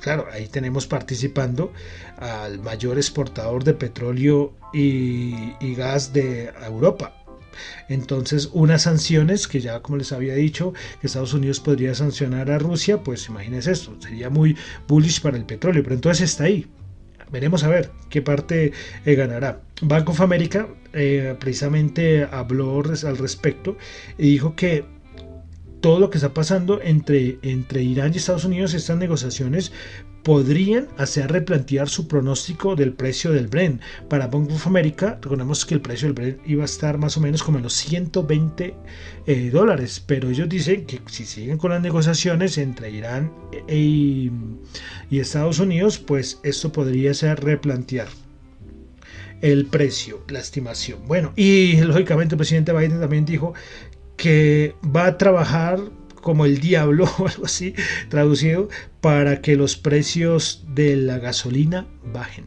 claro, 0.00 0.26
ahí 0.30 0.48
tenemos 0.48 0.86
participando 0.86 1.72
al 2.18 2.58
mayor 2.60 2.98
exportador 2.98 3.64
de 3.64 3.74
petróleo 3.74 4.52
y, 4.72 5.74
gas 5.74 6.12
de 6.12 6.52
Europa. 6.66 7.14
Entonces, 7.88 8.50
unas 8.52 8.82
sanciones 8.82 9.48
que 9.48 9.60
ya 9.60 9.80
como 9.80 9.98
les 9.98 10.12
había 10.12 10.34
dicho, 10.34 10.74
que 11.00 11.06
Estados 11.06 11.34
Unidos 11.34 11.60
podría 11.60 11.94
sancionar 11.94 12.50
a 12.50 12.58
Rusia, 12.58 13.02
pues 13.02 13.28
imagínense 13.28 13.72
esto, 13.72 13.96
sería 14.00 14.30
muy 14.30 14.56
bullish 14.86 15.20
para 15.20 15.36
el 15.36 15.44
petróleo, 15.44 15.82
pero 15.82 15.94
entonces 15.94 16.30
está 16.30 16.44
ahí. 16.44 16.66
Veremos 17.30 17.62
a 17.64 17.68
ver 17.68 17.90
qué 18.08 18.22
parte 18.22 18.72
eh, 19.04 19.14
ganará. 19.14 19.60
Bank 19.82 20.08
of 20.08 20.20
America 20.20 20.68
eh, 20.92 21.34
precisamente 21.38 22.26
habló 22.30 22.82
al 22.82 23.18
respecto 23.18 23.76
y 24.16 24.30
dijo 24.30 24.54
que 24.54 24.84
todo 25.80 26.00
lo 26.00 26.10
que 26.10 26.18
está 26.18 26.34
pasando 26.34 26.80
entre, 26.82 27.38
entre 27.42 27.82
Irán 27.82 28.12
y 28.12 28.18
Estados 28.18 28.44
Unidos, 28.44 28.74
estas 28.74 28.98
negociaciones 28.98 29.72
podrían 30.22 30.88
hacer 30.98 31.30
replantear 31.30 31.88
su 31.88 32.08
pronóstico 32.08 32.76
del 32.76 32.92
precio 32.92 33.32
del 33.32 33.46
Brent. 33.46 33.80
Para 34.10 34.26
Bank 34.26 34.50
of 34.50 34.66
America, 34.66 35.18
recordemos 35.22 35.64
que 35.64 35.74
el 35.74 35.80
precio 35.80 36.08
del 36.08 36.14
Brent 36.14 36.40
iba 36.46 36.62
a 36.62 36.66
estar 36.66 36.98
más 36.98 37.16
o 37.16 37.20
menos 37.20 37.42
como 37.42 37.58
en 37.58 37.64
los 37.64 37.74
120 37.74 38.74
eh, 39.26 39.50
dólares, 39.50 40.02
pero 40.04 40.28
ellos 40.28 40.48
dicen 40.48 40.84
que 40.84 41.00
si 41.06 41.24
siguen 41.24 41.56
con 41.56 41.70
las 41.70 41.80
negociaciones 41.80 42.58
entre 42.58 42.90
Irán 42.90 43.32
y, 43.68 44.30
y 45.10 45.20
Estados 45.20 45.60
Unidos, 45.60 45.98
pues 45.98 46.40
esto 46.42 46.72
podría 46.72 47.14
ser 47.14 47.42
replantear 47.42 48.08
el 49.40 49.66
precio, 49.66 50.24
la 50.28 50.40
estimación. 50.40 51.06
Bueno, 51.06 51.32
y 51.36 51.76
lógicamente 51.80 52.34
el 52.34 52.38
presidente 52.38 52.72
Biden 52.72 53.00
también 53.00 53.24
dijo 53.24 53.54
que 54.18 54.74
va 54.84 55.06
a 55.06 55.16
trabajar 55.16 55.80
como 56.20 56.44
el 56.44 56.58
diablo 56.58 57.08
o 57.18 57.26
algo 57.26 57.46
así 57.46 57.74
traducido 58.10 58.68
para 59.00 59.40
que 59.40 59.56
los 59.56 59.76
precios 59.76 60.66
de 60.68 60.96
la 60.96 61.18
gasolina 61.18 61.86
bajen. 62.04 62.44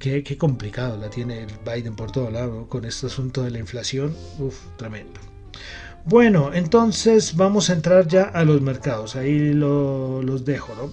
Qué, 0.00 0.22
complicado 0.38 0.96
la 0.96 1.10
tiene 1.10 1.46
Biden 1.64 1.96
por 1.96 2.12
todo 2.12 2.30
lado 2.30 2.68
con 2.68 2.84
este 2.84 3.06
asunto 3.06 3.42
de 3.42 3.50
la 3.50 3.58
inflación. 3.58 4.14
Uf, 4.38 4.56
tremendo. 4.76 5.20
Bueno, 6.04 6.54
entonces 6.54 7.36
vamos 7.36 7.68
a 7.68 7.74
entrar 7.74 8.06
ya 8.06 8.22
a 8.22 8.44
los 8.44 8.62
mercados. 8.62 9.16
Ahí 9.16 9.52
los 9.52 10.44
dejo, 10.44 10.74
¿no? 10.76 10.92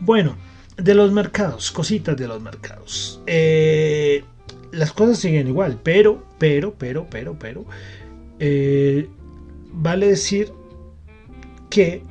Bueno, 0.00 0.36
de 0.76 0.94
los 0.94 1.12
mercados, 1.12 1.72
cositas 1.72 2.16
de 2.16 2.28
los 2.28 2.42
mercados. 2.42 3.22
Eh, 3.26 4.22
las 4.70 4.92
cosas 4.92 5.18
siguen 5.18 5.48
igual, 5.48 5.80
pero, 5.82 6.22
pero, 6.38 6.74
pero, 6.74 7.06
pero, 7.10 7.38
pero, 7.38 7.64
eh, 8.38 9.08
vale 9.72 10.08
decir 10.08 10.52
que 11.70 12.02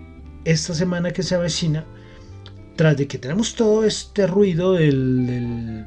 esta 0.44 0.74
semana 0.74 1.12
que 1.12 1.24
se 1.24 1.36
avecina, 1.36 1.86
tras 2.76 2.98
de 2.98 3.08
que 3.08 3.18
tenemos 3.18 3.56
todo 3.56 3.84
este 3.84 4.28
ruido 4.28 4.74
del, 4.74 5.86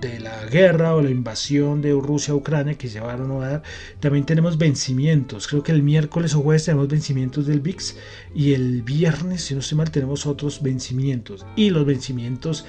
de 0.00 0.20
la 0.20 0.46
guerra 0.46 0.94
o 0.94 1.02
la 1.02 1.10
invasión 1.10 1.82
de 1.82 1.92
Rusia 1.92 2.32
a 2.32 2.36
Ucrania 2.36 2.74
que 2.74 2.88
se 2.88 3.00
van 3.00 3.30
a 3.30 3.38
dar, 3.38 3.62
también 4.00 4.24
tenemos 4.24 4.58
vencimientos. 4.58 5.48
Creo 5.48 5.62
que 5.62 5.72
el 5.72 5.82
miércoles 5.82 6.34
o 6.34 6.40
jueves 6.40 6.64
tenemos 6.64 6.88
vencimientos 6.88 7.46
del 7.46 7.60
VIX 7.60 7.96
y 8.34 8.52
el 8.52 8.82
viernes, 8.82 9.42
si 9.44 9.54
no 9.54 9.60
estoy 9.60 9.78
mal, 9.78 9.90
tenemos 9.90 10.26
otros 10.26 10.62
vencimientos. 10.62 11.44
Y 11.56 11.70
los 11.70 11.84
vencimientos 11.84 12.64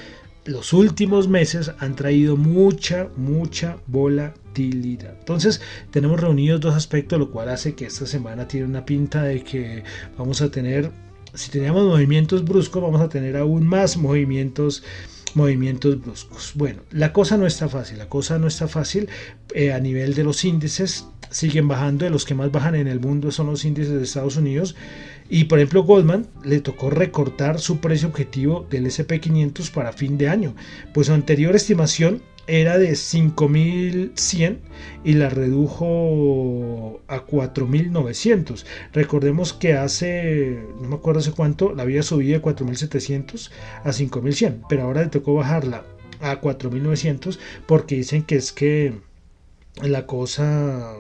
los 0.46 0.74
últimos 0.74 1.28
meses 1.28 1.72
han 1.80 1.96
traído 1.96 2.36
mucha, 2.38 3.10
mucha 3.16 3.78
volatilidad. 3.88 5.16
Entonces 5.20 5.62
tenemos 5.92 6.20
reunidos 6.20 6.62
dos 6.62 6.76
aspectos, 6.76 7.20
lo 7.20 7.32
cual 7.32 7.50
hace 7.50 7.76
que 7.76 7.86
esta 7.86 8.06
semana 8.06 8.48
tiene 8.48 8.66
una 8.66 8.86
pinta 8.86 9.24
de 9.24 9.44
que 9.44 9.84
vamos 10.18 10.42
a 10.42 10.50
tener, 10.50 10.92
si 11.34 11.52
teníamos 11.52 11.86
movimientos 11.86 12.44
bruscos, 12.44 12.82
vamos 12.82 13.02
a 13.02 13.10
tener 13.10 13.38
aún 13.38 13.66
más 13.66 13.98
movimientos 13.98 14.84
movimientos 15.34 16.02
bruscos. 16.02 16.52
Bueno, 16.56 16.82
la 16.92 17.14
cosa 17.14 17.38
no 17.38 17.46
está 17.48 17.70
fácil, 17.70 17.98
la 17.98 18.10
cosa 18.10 18.38
no 18.38 18.48
está 18.48 18.68
fácil 18.68 19.08
eh, 19.54 19.72
a 19.72 19.80
nivel 19.80 20.14
de 20.14 20.24
los 20.24 20.44
índices. 20.44 21.08
Siguen 21.32 21.68
bajando, 21.68 22.10
los 22.10 22.26
que 22.26 22.36
más 22.36 22.52
bajan 22.52 22.76
en 22.76 22.88
el 22.88 23.00
mundo 23.00 23.32
son 23.32 23.48
los 23.48 23.66
índices 23.66 23.94
de 23.94 24.04
Estados 24.04 24.38
Unidos. 24.38 24.76
Y 25.30 25.46
por 25.46 25.60
ejemplo, 25.60 25.84
Goldman 25.84 26.28
le 26.44 26.60
tocó 26.60 26.90
recortar 26.90 27.60
su 27.60 27.80
precio 27.80 28.10
objetivo 28.10 28.68
del 28.70 28.86
SP500 28.86 29.72
para 29.72 29.94
fin 29.94 30.18
de 30.18 30.28
año, 30.28 30.56
pues 30.94 31.08
su 31.08 31.14
anterior 31.14 31.56
estimación 31.56 32.22
era 32.48 32.78
de 32.78 32.96
5100 32.96 34.60
y 35.04 35.14
la 35.14 35.30
redujo 35.30 37.02
a 37.08 37.22
4900. 37.22 38.66
Recordemos 38.92 39.54
que 39.54 39.74
hace, 39.74 40.60
no 40.82 40.90
me 40.90 40.96
acuerdo 40.96 41.22
hace 41.22 41.32
cuánto, 41.32 41.74
la 41.74 41.84
había 41.84 42.04
subido 42.04 42.34
de 42.34 42.42
4700 42.42 43.52
a 43.84 43.94
5100, 43.94 44.64
pero 44.68 44.84
ahora 44.84 45.04
le 45.04 45.10
tocó 45.10 45.36
bajarla 45.36 45.86
a 46.20 46.42
4900 46.42 47.40
porque 47.68 47.96
dicen 47.96 48.24
que 48.24 48.36
es 48.36 48.52
que 48.52 48.94
la 49.82 50.06
cosa, 50.06 50.94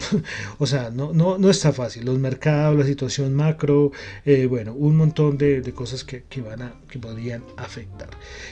o 0.58 0.66
sea, 0.66 0.90
no, 0.90 1.12
no, 1.12 1.38
no 1.38 1.50
está 1.50 1.72
fácil. 1.72 2.04
Los 2.06 2.18
mercados, 2.18 2.76
la 2.76 2.84
situación 2.84 3.34
macro, 3.34 3.92
eh, 4.24 4.46
bueno, 4.46 4.72
un 4.72 4.96
montón 4.96 5.38
de, 5.38 5.62
cosas 5.74 6.02
que, 6.04 6.24
van 6.40 6.62
a, 6.62 6.74
que 6.88 6.98
podrían 6.98 7.44
afectar. 7.56 8.08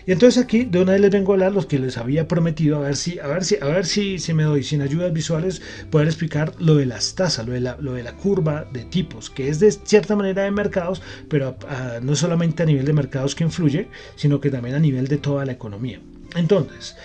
Y 0.06 0.12
entonces 0.12 0.42
aquí 0.42 0.64
de 0.64 0.82
una 0.82 0.92
vez 0.92 1.00
les 1.00 1.10
vengo 1.10 1.32
a 1.32 1.34
hablar 1.34 1.52
los 1.52 1.66
que 1.66 1.78
les 1.78 1.96
había 1.96 2.28
prometido, 2.28 2.76
a 2.76 2.80
ver 2.80 2.96
si, 2.96 3.18
a 3.18 3.26
ver 3.26 3.44
si, 3.44 3.56
a 3.56 3.66
ver 3.66 3.86
si, 3.86 4.18
si 4.18 4.34
me 4.34 4.42
doy 4.42 4.62
sin 4.62 4.82
ayudas 4.82 5.12
visuales, 5.12 5.62
poder 5.90 6.08
explicar 6.08 6.54
lo 6.58 6.76
de 6.76 6.86
las 6.86 7.14
tasas, 7.14 7.46
lo 7.46 7.52
de 7.52 7.60
la, 7.60 7.76
lo 7.80 7.94
de 7.94 8.02
la 8.02 8.12
curva 8.12 8.66
de 8.72 8.84
tipos, 8.84 9.30
que 9.30 9.48
es 9.48 9.60
de 9.60 9.72
cierta 9.72 10.14
manera 10.14 10.42
de 10.42 10.50
mercados, 10.50 11.02
pero 11.28 11.56
no 12.02 12.14
solamente 12.14 12.62
a 12.62 12.66
nivel 12.66 12.84
de 12.84 12.92
mercados 12.92 13.34
que 13.34 13.44
influye, 13.44 13.88
sino 14.16 14.40
que 14.40 14.50
también 14.50 14.76
a 14.76 14.78
nivel 14.78 15.08
de 15.08 15.16
toda 15.16 15.44
la 15.44 15.52
economía. 15.52 16.00
Entonces, 16.36 16.96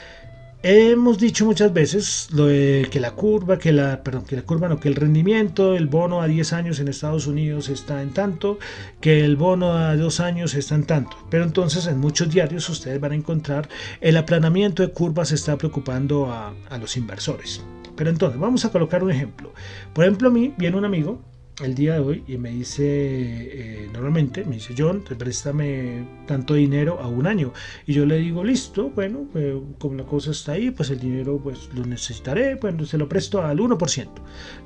Hemos 0.62 1.18
dicho 1.18 1.46
muchas 1.46 1.72
veces 1.72 2.28
lo 2.34 2.48
que 2.48 3.00
la 3.00 3.12
curva, 3.12 3.58
que 3.58 3.72
la, 3.72 4.04
perdón, 4.04 4.25
que 4.25 4.36
la 4.36 4.42
curva 4.42 4.68
no, 4.68 4.78
que 4.78 4.89
el 4.89 4.96
rendimiento, 4.96 5.74
el 5.74 5.88
bono 5.88 6.22
a 6.22 6.28
10 6.28 6.51
años 6.51 6.82
en 6.82 6.89
Estados 6.89 7.28
Unidos 7.28 7.70
está 7.70 8.01
en 8.01 8.10
tanto, 8.10 8.60
que 9.00 9.24
el 9.24 9.38
bono 9.38 9.72
a 9.72 9.96
2 9.96 10.20
años 10.20 10.56
está 10.56 10.75
en 10.75 10.84
tanto. 10.84 11.16
Pero 11.30 11.46
entonces 11.46 11.88
en 11.88 11.98
muchos 12.00 12.30
diarios 12.30 12.68
ustedes 12.68 13.00
van 13.00 13.13
a 13.13 13.16
encontrar 13.16 13.70
el 14.01 14.18
aplanamiento 14.18 14.84
de 14.84 14.92
curvas 14.92 15.32
está 15.32 15.58
preocupando 15.58 16.30
a, 16.30 16.54
a 16.70 16.78
los 16.78 16.98
inversores. 16.98 17.63
Pero 17.96 18.10
entonces 18.10 18.38
vamos 18.38 18.66
a 18.66 18.70
colocar 18.70 19.01
un 19.01 19.12
ejemplo. 19.12 19.54
Por 19.94 20.04
ejemplo, 20.04 20.28
a 20.28 20.32
mí 20.32 20.54
viene 20.58 20.75
un 20.75 20.84
amigo 20.84 21.22
el 21.62 21.75
día 21.75 21.94
de 21.94 22.00
hoy 22.00 22.24
y 22.28 22.38
me 22.38 22.50
dice, 22.51 22.84
eh, 22.86 23.89
normalmente 23.94 24.46
me 24.46 24.56
dice, 24.56 24.74
John, 24.78 25.04
te 25.04 25.16
préstame 25.16 26.06
tanto 26.25 26.54
dinero 26.54 27.00
a 27.00 27.08
un 27.08 27.28
año. 27.28 27.54
Y 27.86 27.94
yo 27.94 28.06
le 28.06 28.18
digo, 28.18 28.44
listo, 28.44 28.89
bueno, 28.89 29.28
eh, 29.36 29.60
como 29.78 29.96
la 29.96 30.06
cosa 30.06 30.32
está 30.32 30.54
ahí, 30.54 30.72
pues 30.72 30.89
el 30.89 31.00
dinero 31.00 31.39
pues 31.42 31.70
lo 31.74 31.86
necesitaré, 31.86 32.56
bueno, 32.56 32.86
se 32.86 32.98
lo 32.98 33.08
presto 33.10 33.42
al 33.42 33.60
1%. 33.60 34.08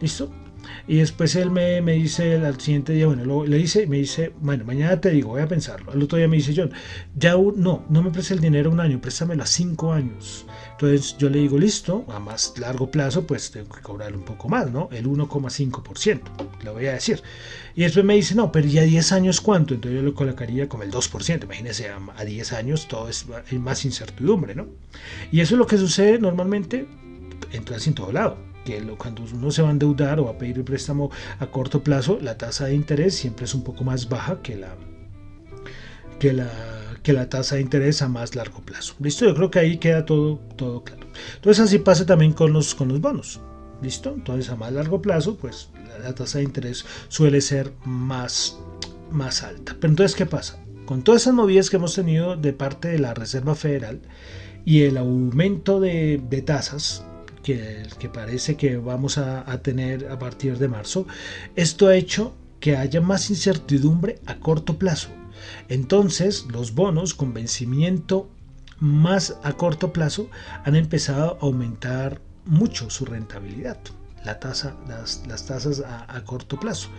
¿Listo? 0.02 0.32
Y 0.88 0.98
después 0.98 1.36
él 1.36 1.52
me, 1.52 1.82
me 1.82 1.94
dice 1.94 2.36
al 2.36 2.60
siguiente 2.60 2.94
día, 2.94 3.08
bueno, 3.08 3.46
le 3.46 3.58
dice, 3.58 3.88
me 3.88 3.98
dice, 3.98 4.34
bueno, 4.40 4.66
mañana 4.66 5.00
te 5.00 5.10
digo, 5.12 5.30
voy 5.30 5.42
a 5.42 5.48
pensarlo. 5.48 5.92
Al 5.92 6.02
otro 6.02 6.18
día 6.18 6.28
me 6.28 6.38
dice, 6.38 6.54
John, 6.56 6.72
ya 7.16 7.34
no, 7.34 7.86
no 7.90 8.04
me 8.04 8.12
preste 8.12 8.34
el 8.34 8.42
dinero 8.42 8.70
un 8.70 8.80
año, 8.80 9.00
préstamelo 9.00 9.44
a 9.44 9.46
cinco 9.46 9.94
años. 9.94 10.46
Entonces 10.72 11.18
yo 11.18 11.30
le 11.30 11.40
digo, 11.40 11.58
listo, 11.58 12.06
a 12.10 12.20
más 12.20 12.54
largo 12.58 12.92
plazo, 12.92 13.26
pues 13.26 13.52
tengo 13.52 13.70
que 13.74 13.82
cobrar 13.82 14.16
un 14.16 14.24
poco 14.24 14.50
más, 14.50 14.72
¿no? 14.72 14.90
El 14.92 15.06
1,5%, 15.08 16.22
le 16.64 16.70
voy 16.70 16.88
a 16.88 16.94
decir. 16.94 17.22
Y 17.76 17.84
después 17.84 18.06
me 18.06 18.16
dice, 18.16 18.36
no, 18.36 18.52
pero 18.52 18.68
ya 18.68 18.84
10 18.84 19.12
años 19.14 19.42
cuánto? 19.42 19.74
Entonces 19.74 20.00
yo 20.00 20.06
lo 20.06 20.14
colocaría 20.14 20.68
como 20.68 20.84
el 20.84 20.92
2%. 20.92 21.44
Imagínese, 21.44 21.90
a 21.90 22.26
10 22.26 22.54
años 22.54 22.88
todo 22.88 23.10
es 23.10 23.26
más 23.54 23.86
incertidumbre, 23.86 24.56
¿no? 24.56 24.68
Y 25.32 25.42
eso 25.42 25.56
es 25.56 25.60
lo 25.60 25.68
que 25.68 25.78
sucede 25.78 26.20
normalmente, 26.20 26.88
entonces 27.52 27.88
en 27.88 27.94
todo 27.94 28.12
lado 28.12 28.53
que 28.64 28.82
cuando 28.98 29.24
uno 29.34 29.52
se 29.52 29.62
va 29.62 29.70
a 29.70 29.72
endeudar 29.72 30.20
o 30.20 30.26
va 30.26 30.32
a 30.32 30.38
pedir 30.38 30.58
el 30.58 30.64
préstamo 30.64 31.12
a 31.40 31.48
corto 31.48 31.84
plazo, 31.84 32.20
la 32.22 32.38
tasa 32.38 32.66
de 32.66 32.76
interés 32.76 33.16
siempre 33.16 33.46
es 33.46 33.54
un 33.54 33.64
poco 33.64 33.84
más 33.84 34.10
baja 34.10 34.42
que 34.42 34.56
la, 34.56 34.76
que 36.20 36.34
la, 36.34 36.50
que 37.04 37.14
la 37.14 37.30
tasa 37.30 37.56
de 37.56 37.62
interés 37.62 38.02
a 38.02 38.08
más 38.08 38.36
largo 38.36 38.62
plazo. 38.62 38.96
¿Listo? 39.00 39.26
Yo 39.26 39.36
creo 39.36 39.52
que 39.52 39.60
ahí 39.60 39.78
queda 39.78 40.06
todo, 40.06 40.38
todo 40.56 40.84
claro. 40.84 41.08
Entonces 41.36 41.64
así 41.64 41.80
pasa 41.80 42.06
también 42.06 42.34
con 42.34 42.54
los, 42.54 42.74
con 42.74 42.88
los 42.88 43.02
bonos. 43.02 43.42
¿Listo? 43.82 44.14
Entonces 44.14 44.50
a 44.50 44.56
más 44.56 44.72
largo 44.72 45.02
plazo, 45.02 45.38
pues 45.38 45.70
la, 46.02 46.16
tasa 46.16 46.38
de 46.38 46.46
interés 46.46 46.86
suele 47.10 47.42
ser 47.42 47.74
más, 47.84 48.58
más 49.12 49.44
alta. 49.44 49.76
Pero 49.80 49.92
entonces, 49.92 50.16
¿qué 50.16 50.26
pasa? 50.26 50.64
Con 50.86 51.04
todas 51.04 51.24
esas 51.24 51.34
movidas 51.34 51.70
que 51.70 51.76
hemos 51.76 51.96
tenido 51.96 52.38
de 52.38 52.54
parte 52.54 52.88
de 52.88 53.00
la 53.00 53.14
Reserva 53.14 53.56
Federal 53.56 54.02
y 54.66 54.84
el 54.84 54.98
aumento 54.98 55.82
de, 55.82 56.22
de 56.30 56.42
tasas, 56.42 57.06
que, 57.44 58.10
parece 58.12 58.56
que 58.56 58.78
vamos 58.78 59.18
a, 59.18 59.46
tener 59.62 60.10
a 60.10 60.18
partir 60.18 60.58
de 60.58 60.68
marzo, 60.68 61.06
esto 61.56 61.88
ha 61.88 61.96
hecho 61.96 62.34
que 62.60 62.78
haya 62.78 63.02
más 63.02 63.30
incertidumbre 63.30 64.20
a 64.26 64.40
corto 64.40 64.80
plazo. 64.80 65.10
Entonces, 65.68 66.46
los 66.50 66.74
bonos 66.74 67.14
con 67.14 67.34
vencimiento 67.34 68.30
más 68.80 69.38
a 69.44 69.54
corto 69.54 69.94
plazo 69.94 70.30
han 70.64 70.76
empezado 70.76 71.38
a 71.42 71.46
aumentar 71.46 72.22
mucho 72.46 72.90
su 72.90 73.06
rentabilidad, 73.06 73.78
la 74.26 74.40
tasa, 74.40 74.76
las, 74.88 75.46
tasas 75.46 75.82
a, 75.82 76.06
a, 76.14 76.24
corto 76.24 76.60
plazo. 76.60 76.90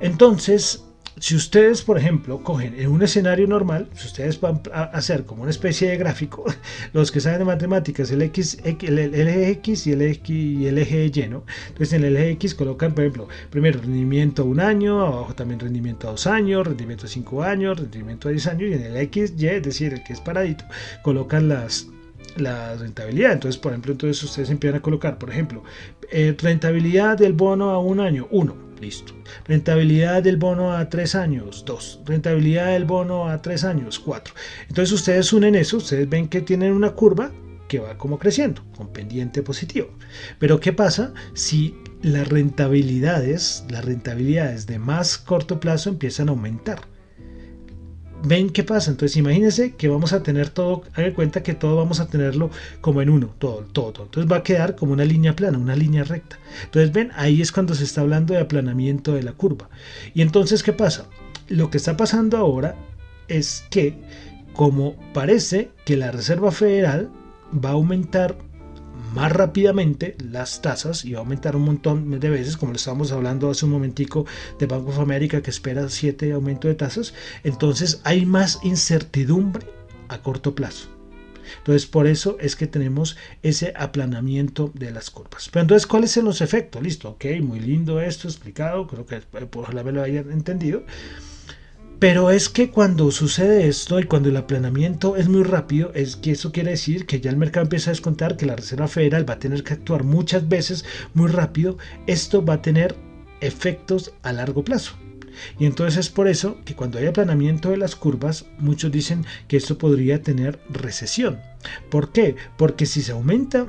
Entonces, 0.00 0.84
si 1.20 1.36
ustedes, 1.36 1.82
por 1.82 1.98
ejemplo, 1.98 2.42
cogen 2.42 2.74
en 2.80 2.88
un 2.88 3.02
escenario 3.02 3.46
normal, 3.46 3.90
si 3.94 4.06
ustedes 4.06 4.40
van 4.40 4.62
a 4.72 4.84
hacer 4.84 5.26
como 5.26 5.42
una 5.42 5.50
especie 5.50 5.90
de 5.90 5.98
gráfico, 5.98 6.46
los 6.94 7.12
que 7.12 7.20
saben 7.20 7.40
de 7.40 7.44
matemáticas, 7.44 8.10
el, 8.10 8.22
X, 8.22 8.58
el, 8.64 8.98
eje 8.98 9.50
X 9.50 9.86
y 9.86 9.92
el, 9.92 10.00
X 10.00 10.30
y 10.30 10.66
el 10.66 10.78
eje 10.78 11.12
Y, 11.14 11.28
¿no? 11.28 11.44
Entonces 11.68 11.92
en 11.92 12.04
el 12.04 12.16
eje 12.16 12.30
X 12.30 12.54
colocan, 12.54 12.94
por 12.94 13.04
ejemplo, 13.04 13.28
primero 13.50 13.80
rendimiento 13.80 14.42
a 14.42 14.44
un 14.46 14.60
año, 14.60 15.02
abajo 15.02 15.34
también 15.34 15.60
rendimiento 15.60 16.08
a 16.08 16.12
dos 16.12 16.26
años, 16.26 16.66
rendimiento 16.66 17.04
a 17.04 17.08
cinco 17.08 17.42
años, 17.42 17.78
rendimiento 17.78 18.28
a 18.28 18.30
diez 18.30 18.46
años, 18.46 18.70
y 18.70 18.72
en 18.72 18.82
el 18.82 18.96
X, 18.96 19.34
Y, 19.36 19.46
es 19.46 19.62
decir, 19.62 19.92
el 19.92 20.02
que 20.02 20.14
es 20.14 20.20
paradito, 20.20 20.64
colocan 21.02 21.50
las, 21.50 21.86
la 22.38 22.76
rentabilidad. 22.76 23.32
Entonces, 23.32 23.60
por 23.60 23.72
ejemplo, 23.72 23.92
entonces 23.92 24.22
ustedes 24.24 24.48
empiezan 24.48 24.78
a 24.78 24.82
colocar, 24.82 25.18
por 25.18 25.28
ejemplo, 25.28 25.64
eh, 26.10 26.34
rentabilidad 26.40 27.18
del 27.18 27.34
bono 27.34 27.68
a 27.72 27.78
un 27.78 28.00
año, 28.00 28.26
1 28.30 28.69
Listo. 28.80 29.12
Rentabilidad 29.46 30.22
del 30.22 30.38
bono 30.38 30.72
a 30.72 30.88
tres 30.88 31.14
años, 31.14 31.64
2. 31.66 32.00
Rentabilidad 32.06 32.72
del 32.72 32.86
bono 32.86 33.28
a 33.28 33.42
tres 33.42 33.64
años, 33.64 33.98
4. 33.98 34.34
Entonces 34.68 34.92
ustedes 34.92 35.32
unen 35.32 35.54
eso, 35.54 35.76
ustedes 35.76 36.08
ven 36.08 36.28
que 36.28 36.40
tienen 36.40 36.72
una 36.72 36.92
curva 36.92 37.30
que 37.68 37.78
va 37.78 37.98
como 37.98 38.18
creciendo, 38.18 38.64
con 38.76 38.88
pendiente 38.88 39.42
positivo. 39.42 39.88
Pero 40.38 40.60
¿qué 40.60 40.72
pasa 40.72 41.12
si 41.34 41.76
las 42.02 42.26
rentabilidades, 42.28 43.64
las 43.68 43.84
rentabilidades 43.84 44.66
de 44.66 44.78
más 44.78 45.18
corto 45.18 45.60
plazo 45.60 45.90
empiezan 45.90 46.28
a 46.28 46.32
aumentar? 46.32 46.80
Ven 48.24 48.50
qué 48.50 48.64
pasa. 48.64 48.90
Entonces 48.90 49.16
imagínense 49.16 49.74
que 49.74 49.88
vamos 49.88 50.12
a 50.12 50.22
tener 50.22 50.50
todo, 50.50 50.82
hagan 50.94 51.12
cuenta 51.12 51.42
que 51.42 51.54
todo 51.54 51.76
vamos 51.76 52.00
a 52.00 52.08
tenerlo 52.08 52.50
como 52.80 53.02
en 53.02 53.10
uno, 53.10 53.34
todo, 53.38 53.64
todo, 53.72 53.92
todo. 53.92 54.04
Entonces 54.04 54.30
va 54.30 54.38
a 54.38 54.42
quedar 54.42 54.76
como 54.76 54.92
una 54.92 55.04
línea 55.04 55.34
plana, 55.36 55.58
una 55.58 55.76
línea 55.76 56.04
recta. 56.04 56.38
Entonces 56.64 56.92
ven, 56.92 57.10
ahí 57.14 57.40
es 57.40 57.52
cuando 57.52 57.74
se 57.74 57.84
está 57.84 58.00
hablando 58.00 58.34
de 58.34 58.40
aplanamiento 58.40 59.12
de 59.12 59.22
la 59.22 59.32
curva. 59.32 59.68
Y 60.14 60.22
entonces, 60.22 60.62
¿qué 60.62 60.72
pasa? 60.72 61.06
Lo 61.48 61.70
que 61.70 61.78
está 61.78 61.96
pasando 61.96 62.36
ahora 62.36 62.76
es 63.28 63.64
que, 63.70 63.94
como 64.52 64.96
parece 65.12 65.70
que 65.84 65.96
la 65.96 66.10
Reserva 66.10 66.50
Federal 66.50 67.10
va 67.52 67.70
a 67.70 67.72
aumentar 67.72 68.36
más 69.14 69.32
rápidamente 69.32 70.16
las 70.18 70.62
tasas 70.62 71.04
y 71.04 71.12
va 71.12 71.18
a 71.18 71.22
aumentar 71.22 71.56
un 71.56 71.62
montón 71.62 72.20
de 72.20 72.30
veces, 72.30 72.56
como 72.56 72.72
le 72.72 72.76
estábamos 72.76 73.12
hablando 73.12 73.50
hace 73.50 73.64
un 73.64 73.72
momentico 73.72 74.26
de 74.58 74.66
Bank 74.66 74.88
of 74.88 74.98
America 74.98 75.42
que 75.42 75.50
espera 75.50 75.88
7 75.88 76.32
aumento 76.32 76.68
de 76.68 76.74
tasas, 76.74 77.14
entonces 77.44 78.00
hay 78.04 78.26
más 78.26 78.60
incertidumbre 78.62 79.66
a 80.08 80.22
corto 80.22 80.54
plazo. 80.54 80.88
Entonces, 81.58 81.86
por 81.86 82.06
eso 82.06 82.36
es 82.40 82.56
que 82.56 82.66
tenemos 82.66 83.16
ese 83.42 83.72
aplanamiento 83.76 84.70
de 84.74 84.90
las 84.90 85.10
curvas. 85.10 85.48
Pero 85.52 85.62
entonces, 85.62 85.86
¿cuáles 85.86 86.12
son 86.12 86.24
los 86.24 86.40
efectos? 86.40 86.82
Listo, 86.82 87.10
ok, 87.10 87.24
muy 87.42 87.60
lindo 87.60 88.00
esto 88.00 88.28
explicado, 88.28 88.86
creo 88.86 89.06
que 89.06 89.20
la 89.72 89.82
me 89.82 89.92
lo 89.92 90.02
hayan 90.02 90.30
entendido. 90.30 90.84
Pero 92.00 92.30
es 92.30 92.48
que 92.48 92.70
cuando 92.70 93.10
sucede 93.10 93.68
esto 93.68 94.00
y 94.00 94.04
cuando 94.04 94.30
el 94.30 94.36
aplanamiento 94.38 95.16
es 95.16 95.28
muy 95.28 95.42
rápido, 95.42 95.92
es 95.94 96.16
que 96.16 96.30
eso 96.30 96.50
quiere 96.50 96.70
decir 96.70 97.04
que 97.04 97.20
ya 97.20 97.30
el 97.30 97.36
mercado 97.36 97.64
empieza 97.64 97.90
a 97.90 97.92
descontar 97.92 98.38
que 98.38 98.46
la 98.46 98.56
Reserva 98.56 98.88
Federal 98.88 99.28
va 99.28 99.34
a 99.34 99.38
tener 99.38 99.62
que 99.62 99.74
actuar 99.74 100.02
muchas 100.02 100.48
veces 100.48 100.86
muy 101.12 101.30
rápido. 101.30 101.76
Esto 102.06 102.42
va 102.42 102.54
a 102.54 102.62
tener 102.62 102.96
efectos 103.42 104.14
a 104.22 104.32
largo 104.32 104.64
plazo. 104.64 104.94
Y 105.58 105.66
entonces 105.66 105.98
es 105.98 106.08
por 106.08 106.26
eso 106.26 106.56
que 106.64 106.74
cuando 106.74 106.98
hay 106.98 107.06
aplanamiento 107.06 107.68
de 107.68 107.76
las 107.76 107.96
curvas, 107.96 108.46
muchos 108.58 108.90
dicen 108.90 109.26
que 109.46 109.58
esto 109.58 109.76
podría 109.76 110.22
tener 110.22 110.58
recesión. 110.70 111.38
¿Por 111.90 112.12
qué? 112.12 112.34
Porque 112.56 112.86
si 112.86 113.02
se 113.02 113.12
aumenta, 113.12 113.66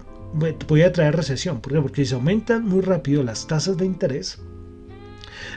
podría 0.69 0.93
traer 0.93 1.17
recesión. 1.17 1.59
¿Por 1.59 1.73
qué? 1.73 1.81
Porque 1.81 2.05
si 2.05 2.11
se 2.11 2.15
aumentan 2.15 2.63
muy 2.63 2.79
rápido 2.79 3.23
las 3.23 3.45
tasas 3.45 3.75
de 3.75 3.85
interés, 3.85 4.39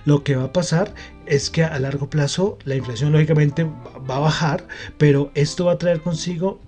lo 0.04 0.22
que 0.24 0.36
va 0.36 0.44
a 0.44 0.52
pasar 0.52 0.94
es 1.26 1.50
que 1.50 1.64
a 1.64 1.78
largo 1.78 2.10
plazo 2.10 2.58
la 2.64 2.76
inflación 2.76 3.12
lógicamente 3.12 3.64
va 4.08 4.16
a 4.16 4.20
bajar, 4.20 4.66
pero 4.98 5.30
esto 5.34 5.66
va 5.66 5.72
a 5.72 5.78
traer 5.78 6.00
consigo 6.00 6.60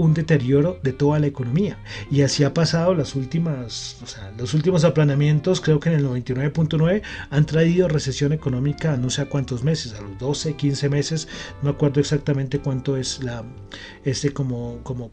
un 0.00 0.14
deterioro 0.14 0.80
de 0.82 0.92
toda 0.92 1.18
la 1.18 1.26
economía. 1.26 1.78
Y 2.10 2.22
así 2.22 2.42
ha 2.42 2.54
pasado 2.54 2.94
las 2.94 3.14
últimas, 3.14 3.98
o 4.02 4.06
sea, 4.06 4.32
los 4.38 4.54
últimos 4.54 4.84
aplanamientos, 4.84 5.60
creo 5.60 5.78
que 5.78 5.90
en 5.90 5.96
el 5.96 6.06
99.9 6.06 7.02
han 7.28 7.46
traído 7.46 7.86
recesión 7.86 8.32
económica 8.32 8.94
a 8.94 8.96
no 8.96 9.10
sé 9.10 9.22
a 9.22 9.28
cuántos 9.28 9.62
meses, 9.62 9.92
a 9.92 10.00
los 10.00 10.18
12, 10.18 10.54
15 10.54 10.88
meses, 10.88 11.28
no 11.62 11.64
me 11.64 11.70
acuerdo 11.70 12.00
exactamente 12.00 12.60
cuánto 12.60 12.96
es 12.96 13.22
la, 13.22 13.44
este 14.04 14.32
como, 14.32 14.78
como 14.84 15.10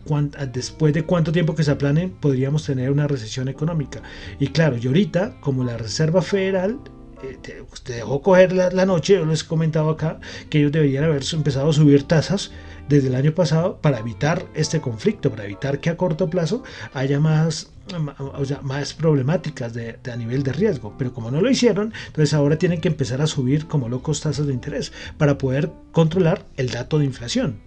después 0.54 0.94
de 0.94 1.04
cuánto 1.04 1.34
tiempo 1.34 1.54
que 1.54 1.64
se 1.64 1.72
aplanen 1.72 2.12
podríamos 2.12 2.64
tener 2.64 2.90
una 2.90 3.08
recesión 3.08 3.50
económica. 3.50 4.02
Y 4.40 4.48
claro, 4.48 4.78
y 4.78 4.88
ahorita, 4.88 5.38
como 5.42 5.66
la 5.66 5.78
Reserva 5.78 6.22
Federal 6.22 6.80
eh, 7.24 7.64
usted 7.72 7.96
dejó 7.96 8.22
coger 8.22 8.54
la, 8.54 8.70
la, 8.72 8.86
noche, 8.86 9.14
yo 9.14 9.26
les 9.26 9.44
he 9.44 9.48
comentado 9.48 9.90
acá 9.90 10.20
que 10.50 10.60
ellos 10.60 10.72
deberían 10.72 11.04
haber 11.04 11.24
empezado 11.34 11.70
a 11.70 11.74
subir 11.74 12.04
tasas 12.04 12.52
desde 12.90 13.08
el 13.10 13.16
año 13.16 13.34
pasado 13.34 13.80
para 13.82 14.00
evitar 14.00 14.46
este 14.54 14.82
conflicto, 14.82 15.30
para 15.30 15.46
evitar 15.46 15.80
que 15.80 15.90
a 15.90 15.98
corto 15.98 16.30
plazo 16.30 16.64
haya 16.94 17.20
más, 17.20 17.72
o 18.18 18.46
sea, 18.46 18.62
más 18.62 18.94
problemáticas 18.94 19.74
de, 19.74 19.98
a 20.12 20.16
nivel 20.16 20.44
de 20.44 20.54
riesgo. 20.54 20.96
Pero 20.98 21.14
como 21.14 21.32
no 21.32 21.42
lo 21.42 21.50
hicieron, 21.50 21.94
entonces 22.08 22.34
ahora 22.34 22.58
tienen 22.58 22.82
que 22.82 22.88
empezar 22.88 23.22
a 23.22 23.28
subir 23.28 23.68
como 23.68 23.90
locos 23.90 24.22
tasas 24.22 24.48
de 24.48 24.54
interés 24.54 24.94
para 25.18 25.38
poder 25.38 25.72
controlar 25.92 26.46
el 26.56 26.70
dato 26.70 27.00
de 27.00 27.06
inflación. 27.06 27.67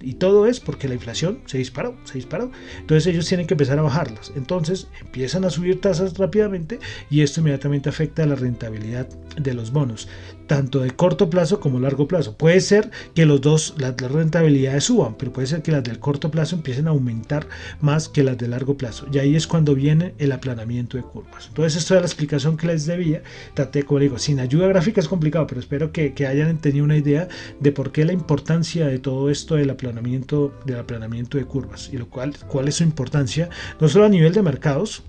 Y 0.00 0.14
todo 0.14 0.46
es 0.46 0.60
porque 0.60 0.88
la 0.88 0.94
inflación 0.94 1.40
se 1.46 1.58
disparó, 1.58 1.96
se 2.04 2.14
disparó. 2.14 2.50
Entonces 2.78 3.06
ellos 3.06 3.26
tienen 3.26 3.46
que 3.46 3.54
empezar 3.54 3.78
a 3.78 3.82
bajarlas. 3.82 4.32
Entonces 4.36 4.88
empiezan 5.00 5.44
a 5.44 5.50
subir 5.50 5.80
tasas 5.80 6.18
rápidamente 6.18 6.78
y 7.10 7.22
esto 7.22 7.40
inmediatamente 7.40 7.88
afecta 7.88 8.22
a 8.22 8.26
la 8.26 8.34
rentabilidad 8.34 9.08
de 9.36 9.54
los 9.54 9.72
bonos, 9.72 10.08
tanto 10.46 10.80
de 10.80 10.90
corto 10.90 11.30
plazo 11.30 11.60
como 11.60 11.80
largo 11.80 12.08
plazo. 12.08 12.36
Puede 12.36 12.60
ser 12.60 12.90
que 13.14 13.26
los 13.26 13.40
dos, 13.40 13.74
las, 13.78 13.94
rentabilidades 13.96 14.84
suban, 14.84 15.16
pero 15.16 15.32
puede 15.32 15.46
ser 15.46 15.62
que 15.62 15.72
las 15.72 15.84
del 15.84 15.98
corto 15.98 16.30
plazo 16.30 16.56
empiecen 16.56 16.86
a 16.86 16.90
aumentar 16.90 17.46
más 17.80 18.08
que 18.08 18.22
las 18.22 18.38
de 18.38 18.48
largo 18.48 18.76
plazo. 18.76 19.06
Y 19.12 19.18
ahí 19.18 19.36
es 19.36 19.46
cuando 19.46 19.74
viene 19.74 20.14
el 20.18 20.32
aplanamiento 20.32 20.96
de 20.96 21.02
curvas. 21.02 21.46
Entonces 21.48 21.76
esto 21.76 21.94
es 21.94 22.00
la 22.00 22.06
explicación 22.06 22.56
que 22.56 22.66
les 22.66 22.86
debía. 22.86 23.22
Traté, 23.54 23.82
como 23.82 24.00
digo, 24.00 24.18
sin 24.18 24.40
ayuda 24.40 24.68
gráfica 24.68 25.00
es 25.00 25.08
complicado, 25.08 25.46
pero 25.46 25.60
espero 25.60 25.92
que, 25.92 26.14
que 26.14 26.26
hayan 26.26 26.58
tenido 26.58 26.84
una 26.84 26.96
idea 26.96 27.28
de 27.60 27.72
por 27.72 27.92
qué 27.92 28.04
la 28.04 28.12
importancia 28.12 28.86
de 28.86 28.98
todo 28.98 29.30
esto 29.30 29.56
del 29.56 29.70
aplanamiento, 29.70 30.52
del 30.64 30.78
aplanamiento 30.78 31.38
de 31.38 31.44
curvas 31.44 31.90
y 31.92 31.96
lo 31.96 32.08
cual, 32.08 32.34
cuál 32.48 32.68
es 32.68 32.76
su 32.76 32.84
importancia, 32.84 33.48
no 33.80 33.88
solo 33.88 34.06
a 34.06 34.08
nivel 34.08 34.32
de 34.32 34.42
mercados, 34.42 35.02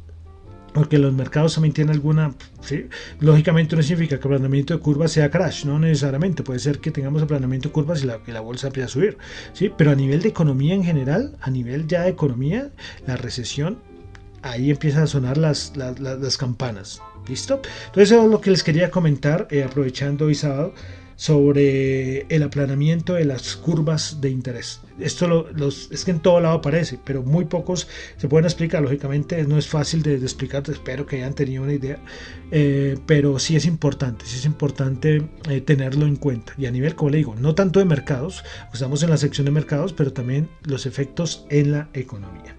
porque 0.75 0.97
los 0.97 1.13
mercados 1.13 1.53
también 1.53 1.73
tienen 1.73 1.95
alguna, 1.95 2.35
lógicamente 3.21 3.77
no 3.77 3.81
significa 3.81 4.19
que 4.19 4.27
el 4.27 4.33
aplanamiento 4.33 4.73
de 4.73 4.81
curvas 4.81 5.13
sea 5.13 5.31
crash, 5.31 5.63
no 5.63 5.79
necesariamente, 5.79 6.43
puede 6.43 6.59
ser 6.59 6.79
que 6.79 6.91
tengamos 6.91 7.23
aplanamiento 7.23 7.69
de 7.69 7.73
curvas 7.73 8.03
y 8.03 8.07
la, 8.07 8.19
la 8.27 8.41
bolsa 8.41 8.67
empiece 8.67 8.85
a 8.85 8.89
subir, 8.89 9.17
¿sí? 9.53 9.71
pero 9.75 9.91
a 9.91 9.95
nivel 9.95 10.21
de 10.21 10.27
economía 10.27 10.73
en 10.73 10.83
general, 10.83 11.38
a 11.39 11.49
nivel 11.49 11.88
ya 11.88 12.01
de 12.01 12.09
economía, 12.09 12.71
la 13.07 13.15
recesión, 13.15 13.77
ahí 14.41 14.69
empiezan 14.69 15.03
a 15.03 15.07
sonar 15.07 15.38
las, 15.38 15.77
las, 15.77 15.97
las, 16.01 16.38
campanas, 16.38 17.01
¿listo? 17.25 17.61
Entonces 17.85 18.11
eso 18.11 18.25
es 18.25 18.29
lo 18.29 18.41
que 18.41 18.51
les 18.51 18.61
quería 18.61 18.91
comentar, 18.91 19.47
eh, 19.51 19.63
aprovechando 19.63 20.25
hoy 20.25 20.35
sábado, 20.35 20.73
sobre 21.15 22.25
el 22.28 22.43
aplanamiento 22.43 23.13
de 23.13 23.25
las 23.25 23.56
curvas 23.56 24.19
de 24.21 24.30
interés. 24.30 24.82
Esto 24.99 25.28
lo, 25.28 25.51
los, 25.51 25.89
es 25.91 26.06
que 26.06 26.12
en 26.12 26.19
todo 26.19 26.39
lado 26.39 26.56
aparece, 26.56 26.99
pero 27.04 27.23
muy 27.23 27.45
pocos 27.45 27.88
se 28.17 28.28
pueden 28.28 28.45
explicar. 28.45 28.82
Lógicamente 28.82 29.43
no 29.43 29.58
es 29.58 29.67
fácil 29.67 30.04
de, 30.04 30.15
explicar, 30.15 30.63
espero 30.69 31.06
que 31.06 31.17
hayan 31.17 31.34
tenido 31.34 31.63
una 31.63 31.73
idea, 31.73 31.99
eh, 32.51 32.97
pero 33.06 33.39
sí 33.39 33.56
es 33.56 33.65
importante, 33.65 34.25
sí 34.25 34.38
es 34.38 34.45
importante 34.45 35.28
eh, 35.49 35.62
tenerlo 35.62 36.06
en 36.06 36.15
cuenta. 36.15 36.54
Y 36.58 36.65
a 36.65 36.71
nivel, 36.71 36.95
como 36.95 37.12
le 37.12 37.17
digo, 37.17 37.36
no 37.36 37.56
tanto 37.56 37.80
de 37.80 37.86
mercados, 37.86 38.43
estamos 38.73 39.04
en 39.04 39.10
la 39.10 39.17
sección 39.17 39.45
de 39.45 39.51
mercados, 39.51 39.93
pero 39.93 40.13
también 40.13 40.49
los 40.63 40.86
efectos 40.86 41.45
en 41.49 41.71
la 41.71 41.89
economía. 41.93 42.56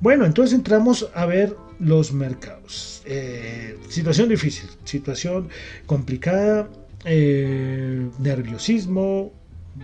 Bueno, 0.00 0.26
entonces 0.26 0.54
entramos 0.54 1.08
a 1.14 1.26
ver 1.26 1.56
los 1.78 2.12
mercados. 2.12 3.02
Eh, 3.04 3.78
situación 3.88 4.28
difícil, 4.28 4.68
situación 4.84 5.48
complicada 5.86 6.68
eh, 7.04 8.08
nerviosismo, 8.18 9.32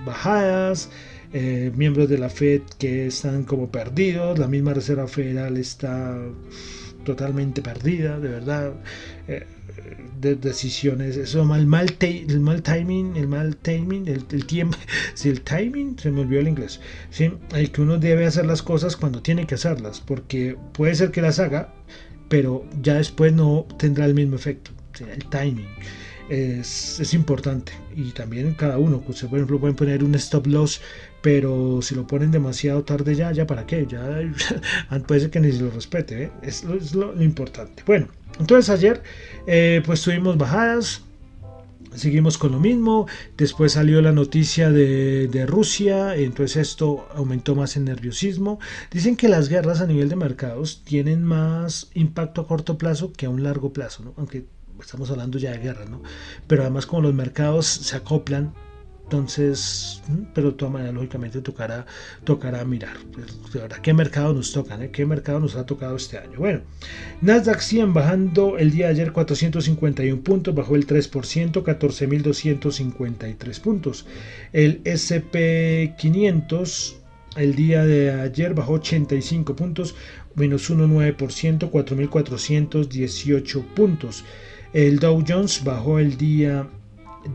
bajadas, 0.05 0.91
eh, 1.33 1.73
miembros 1.75 2.09
de 2.09 2.19
la 2.19 2.31
Fed 2.31 2.63
que 2.79 3.07
están 3.07 3.45
como 3.45 3.71
perdidos, 3.71 4.39
la 4.39 4.49
misma 4.49 4.75
Reserva 4.75 5.07
Federal 5.07 5.57
está 5.57 6.17
totalmente 7.05 7.63
perdida, 7.63 8.19
de 8.19 8.29
verdad. 8.29 8.73
Eh, 9.27 9.47
de 10.21 10.35
decisiones, 10.35 11.17
eso 11.17 11.45
mal, 11.45 11.67
mal, 11.67 11.97
el 12.01 12.41
mal 12.41 12.63
timing, 12.63 13.17
el 13.17 13.29
mal 13.29 13.57
timing, 13.57 14.09
el, 14.09 14.25
tiempo, 14.47 14.77
si 15.15 15.29
el 15.29 15.43
timing, 15.43 15.97
se 15.97 16.11
me 16.11 16.23
olvidó 16.23 16.41
el 16.41 16.49
inglés, 16.49 16.81
¿sí? 17.11 17.31
el 17.55 17.71
que 17.71 17.83
uno 17.83 17.99
debe 17.99 18.27
hacer 18.27 18.45
las 18.45 18.63
cosas 18.63 18.97
cuando 18.97 19.23
tiene 19.23 19.47
que 19.47 19.55
hacerlas, 19.55 20.01
porque 20.01 20.57
puede 20.73 20.97
ser 20.97 21.13
que 21.13 21.23
las 21.23 21.39
haga, 21.39 21.73
pero 22.29 22.65
ya 22.83 22.95
después 22.95 23.33
no 23.33 23.67
tendrá 23.79 24.07
el 24.07 24.15
mismo 24.15 24.35
efecto, 24.35 24.73
el 24.99 25.25
timing 25.27 25.69
es, 26.29 27.15
importante. 27.15 27.73
Y 27.95 28.11
también 28.11 28.55
cada 28.55 28.79
uno, 28.79 29.01
pues, 29.01 29.23
por 29.23 29.39
ejemplo, 29.39 29.59
pueden 29.59 29.77
poner 29.77 30.05
un 30.05 30.15
stop 30.15 30.47
loss, 30.47 30.81
pero 31.23 31.81
si 31.83 31.95
lo 31.95 32.07
ponen 32.07 32.31
demasiado 32.31 32.85
tarde 32.85 33.15
ya, 33.15 33.33
ya 33.33 33.47
para 33.47 33.67
qué, 33.67 33.87
ya 33.87 34.21
puede 35.07 35.21
ser 35.21 35.31
que 35.31 35.41
ni 35.41 35.53
se 35.53 35.63
lo 35.63 35.71
respete, 35.71 36.25
¿eh? 36.25 36.31
es, 36.43 36.65
lo, 36.95 37.21
importante. 37.23 37.83
Bueno, 37.87 38.09
entonces 38.39 38.71
ayer 38.71 39.03
eh, 39.47 39.83
pues 39.85 40.03
tuvimos 40.03 40.37
bajadas, 40.37 41.03
seguimos 41.95 42.39
con 42.39 42.53
lo 42.53 42.61
mismo. 42.61 43.07
Después 43.37 43.73
salió 43.73 44.01
la 44.03 44.13
noticia 44.13 44.71
de, 44.71 45.29
de, 45.29 45.47
Rusia, 45.47 46.15
entonces 46.15 46.69
esto 46.69 47.09
aumentó 47.15 47.55
más 47.55 47.77
el 47.77 47.85
nerviosismo. 47.85 48.61
Dicen 48.93 49.17
que 49.17 49.29
las 49.29 49.49
guerras 49.49 49.81
a 49.81 49.87
nivel 49.87 50.09
de 50.09 50.17
mercados 50.17 50.83
tienen 50.85 51.25
más 51.25 51.91
impacto 51.95 52.43
a 52.43 52.47
corto 52.47 52.79
plazo 52.79 53.13
que 53.13 53.27
a 53.27 53.31
un 53.31 53.43
largo 53.43 53.73
plazo, 53.73 54.05
¿no? 54.05 54.15
aunque 54.17 54.45
estamos 54.81 55.11
hablando 55.11 55.39
ya 55.39 55.53
de 55.53 55.59
guerra, 55.59 55.85
¿no? 55.85 56.03
Pero 56.47 56.63
además 56.63 56.87
como 56.87 57.03
los 57.03 57.15
mercados 57.15 57.67
se 57.67 57.97
acoplan, 57.97 58.53
entonces, 59.09 60.03
pero 60.35 60.51
de 60.51 60.57
todas 60.59 60.73
maneras, 60.73 60.95
lógicamente 60.95 61.41
tocará, 61.41 61.87
tocará 62.25 62.63
mirar. 62.67 62.95
Pues, 63.11 63.53
de 63.55 63.61
verdad, 63.61 63.79
¿qué 63.79 63.95
mercado 63.95 64.35
nos 64.35 64.53
tocan? 64.53 64.83
Eh? 64.83 64.91
¿Qué 64.91 65.07
mercado 65.07 65.41
nos 65.41 65.57
ha 65.57 65.65
tocado 65.65 65.97
este 65.97 66.19
año? 66.19 66.39
Bueno, 66.39 66.61
Nasdaq 67.23 67.61
100 67.61 67.95
bajando 67.95 68.59
el 68.59 68.71
día 68.71 68.89
de 68.89 68.93
ayer 68.93 69.13
451 69.13 70.23
puntos, 70.23 70.55
bajó 70.55 70.77
el 70.77 70.87
3%, 70.87 71.63
14.253 71.63 73.61
puntos. 73.63 74.05
El 74.53 74.83
SP 74.85 75.95
500 75.97 76.97
el 77.37 77.55
día 77.55 77.87
de 77.87 78.11
ayer 78.11 78.53
bajó 78.53 78.75
85 78.75 79.57
puntos, 79.57 79.95
menos 80.35 80.71
1,9%, 80.71 81.71
4.418 81.71 83.65
puntos. 83.75 84.25
El 84.73 84.99
Dow 84.99 85.23
Jones 85.27 85.65
bajó 85.65 85.99
el 85.99 86.19
día 86.19 86.69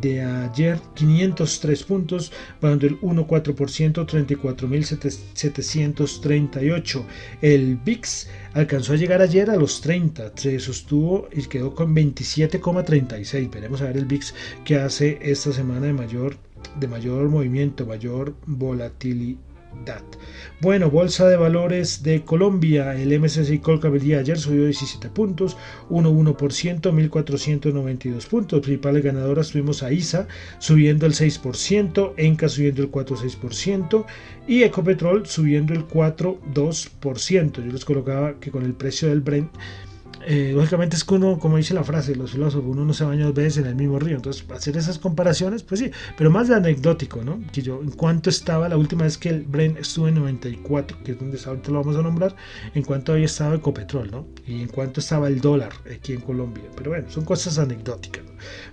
de 0.01 0.21
ayer 0.21 0.79
503 0.93 1.83
puntos, 1.83 2.31
bajando 2.61 2.87
el 2.87 2.99
1,4%, 3.01 4.05
34.738. 4.05 7.03
El 7.41 7.75
VIX 7.77 8.27
alcanzó 8.53 8.93
a 8.93 8.97
llegar 8.97 9.21
ayer 9.21 9.49
a 9.49 9.55
los 9.55 9.81
30, 9.81 10.33
se 10.35 10.59
sostuvo 10.59 11.27
y 11.31 11.41
quedó 11.43 11.73
con 11.73 11.95
27,36. 11.95 13.49
Veremos 13.51 13.81
a 13.81 13.85
ver 13.85 13.97
el 13.97 14.05
VIX 14.05 14.35
que 14.63 14.75
hace 14.77 15.17
esta 15.21 15.51
semana 15.51 15.87
de 15.87 15.93
mayor, 15.93 16.37
de 16.79 16.87
mayor 16.87 17.29
movimiento, 17.29 17.85
mayor 17.85 18.35
volatilidad. 18.45 19.52
Bueno, 20.61 20.89
Bolsa 20.89 21.27
de 21.27 21.35
Valores 21.35 22.03
de 22.03 22.23
Colombia, 22.23 22.95
el 22.95 23.19
MSCI 23.19 23.59
Colcap 23.59 23.93
ayer 23.93 24.37
subió 24.37 24.63
17 24.63 25.09
puntos, 25.09 25.57
1,1%, 25.89 26.79
1.492 26.81 28.27
puntos. 28.27 28.61
Principales 28.61 29.03
ganadoras 29.03 29.49
tuvimos 29.49 29.83
a 29.83 29.91
ISA 29.91 30.27
subiendo 30.59 31.05
el 31.05 31.13
6%, 31.13 32.13
Enca 32.15 32.47
subiendo 32.47 32.81
el 32.81 32.91
4,6% 32.91 34.05
y 34.47 34.63
Ecopetrol 34.63 35.25
subiendo 35.25 35.73
el 35.73 35.85
4,2%. 35.85 37.65
Yo 37.65 37.71
les 37.71 37.83
colocaba 37.83 38.35
que 38.39 38.51
con 38.51 38.63
el 38.63 38.73
precio 38.73 39.09
del 39.09 39.19
Brent 39.19 39.51
eh, 40.25 40.51
lógicamente 40.53 40.95
es 40.95 41.03
que 41.03 41.15
uno, 41.15 41.39
como 41.39 41.57
dice 41.57 41.73
la 41.73 41.83
frase, 41.83 42.15
los 42.15 42.31
filósofos, 42.31 42.65
uno 42.65 42.85
no 42.85 42.93
se 42.93 43.03
baña 43.03 43.25
dos 43.25 43.33
veces 43.33 43.57
en 43.57 43.67
el 43.67 43.75
mismo 43.75 43.99
río. 43.99 44.15
Entonces, 44.15 44.45
hacer 44.51 44.77
esas 44.77 44.99
comparaciones, 44.99 45.63
pues 45.63 45.79
sí, 45.79 45.91
pero 46.17 46.31
más 46.31 46.47
de 46.47 46.55
anecdótico, 46.55 47.23
¿no? 47.23 47.41
Que 47.51 47.61
yo, 47.61 47.81
en 47.81 47.91
cuanto 47.91 48.29
estaba 48.29 48.69
la 48.69 48.77
última 48.77 49.03
vez 49.03 49.17
que 49.17 49.29
el 49.29 49.43
Bren 49.43 49.77
estuvo 49.77 50.07
en 50.07 50.15
94, 50.15 50.97
que 51.03 51.13
es 51.13 51.19
donde 51.19 51.39
ahorita 51.45 51.71
lo 51.71 51.79
vamos 51.79 51.97
a 51.97 52.01
nombrar, 52.01 52.35
en 52.73 52.83
cuanto 52.83 53.13
había 53.13 53.25
estado 53.25 53.55
Ecopetrol, 53.55 54.11
¿no? 54.11 54.27
Y 54.47 54.61
en 54.61 54.67
cuanto 54.67 54.99
estaba 54.99 55.27
el 55.27 55.41
dólar 55.41 55.73
aquí 55.93 56.13
en 56.13 56.21
Colombia. 56.21 56.63
Pero 56.75 56.91
bueno, 56.91 57.09
son 57.09 57.25
cosas 57.25 57.57
anecdóticas. 57.57 58.23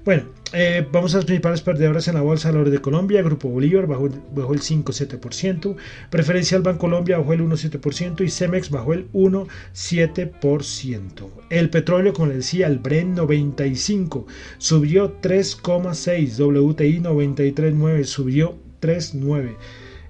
Bueno, 0.04 0.24
eh, 0.52 0.86
vamos 0.90 1.14
a 1.14 1.18
las 1.18 1.26
principales 1.26 1.62
perdedoras 1.62 2.08
en 2.08 2.14
la 2.14 2.22
Bolsa 2.22 2.48
de 2.48 2.54
Valores 2.54 2.72
de 2.72 2.80
Colombia. 2.80 3.22
Grupo 3.22 3.48
Bolívar 3.48 3.86
bajó, 3.86 4.08
bajó 4.34 4.54
el 4.54 4.60
5,7%. 4.60 5.76
Preferencial 6.10 6.62
Colombia 6.78 7.18
bajó 7.18 7.32
el 7.32 7.42
1,7% 7.42 8.24
y 8.24 8.30
Cemex 8.30 8.70
bajó 8.70 8.94
el 8.94 9.10
1,7%. 9.12 11.39
El 11.50 11.68
petróleo, 11.68 12.12
como 12.12 12.28
les 12.28 12.36
decía, 12.36 12.68
el 12.68 12.78
Bren 12.78 13.14
95 13.16 14.26
subió 14.58 15.20
3,6. 15.20 16.38
WTI 16.38 17.00
93,9 17.00 18.04
subió 18.04 18.56
3,9. 18.80 19.56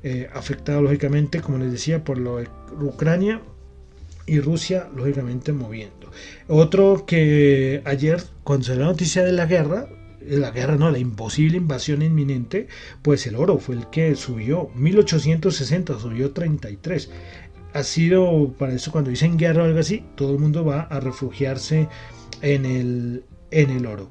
eh, 0.02 0.28
afectado 0.32 0.82
lógicamente, 0.82 1.40
como 1.40 1.58
les 1.58 1.72
decía, 1.72 2.04
por 2.04 2.18
lo 2.18 2.36
de 2.38 2.48
Ucrania 2.80 3.40
y 4.26 4.40
Rusia, 4.40 4.88
lógicamente, 4.94 5.52
moviendo. 5.52 6.10
Otro 6.46 7.04
que 7.06 7.82
ayer, 7.84 8.22
cuando 8.44 8.66
se 8.66 8.76
la 8.76 8.84
noticia 8.84 9.24
de 9.24 9.32
la 9.32 9.46
guerra, 9.46 9.88
la 10.20 10.50
guerra, 10.50 10.76
no, 10.76 10.90
la 10.90 10.98
imposible 10.98 11.56
invasión 11.56 12.02
inminente, 12.02 12.68
pues 13.02 13.26
el 13.26 13.36
oro 13.36 13.58
fue 13.58 13.76
el 13.76 13.88
que 13.88 14.14
subió, 14.14 14.70
1860 14.74 15.98
subió 15.98 16.32
33. 16.32 17.10
Ha 17.72 17.82
sido, 17.82 18.52
para 18.58 18.74
eso 18.74 18.90
cuando 18.90 19.10
dicen 19.10 19.36
guerra 19.36 19.62
o 19.62 19.66
algo 19.66 19.78
así, 19.78 20.04
todo 20.16 20.32
el 20.32 20.38
mundo 20.38 20.64
va 20.64 20.82
a 20.82 21.00
refugiarse 21.00 21.88
en 22.42 22.64
el, 22.64 23.24
en 23.50 23.70
el 23.70 23.86
oro. 23.86 24.10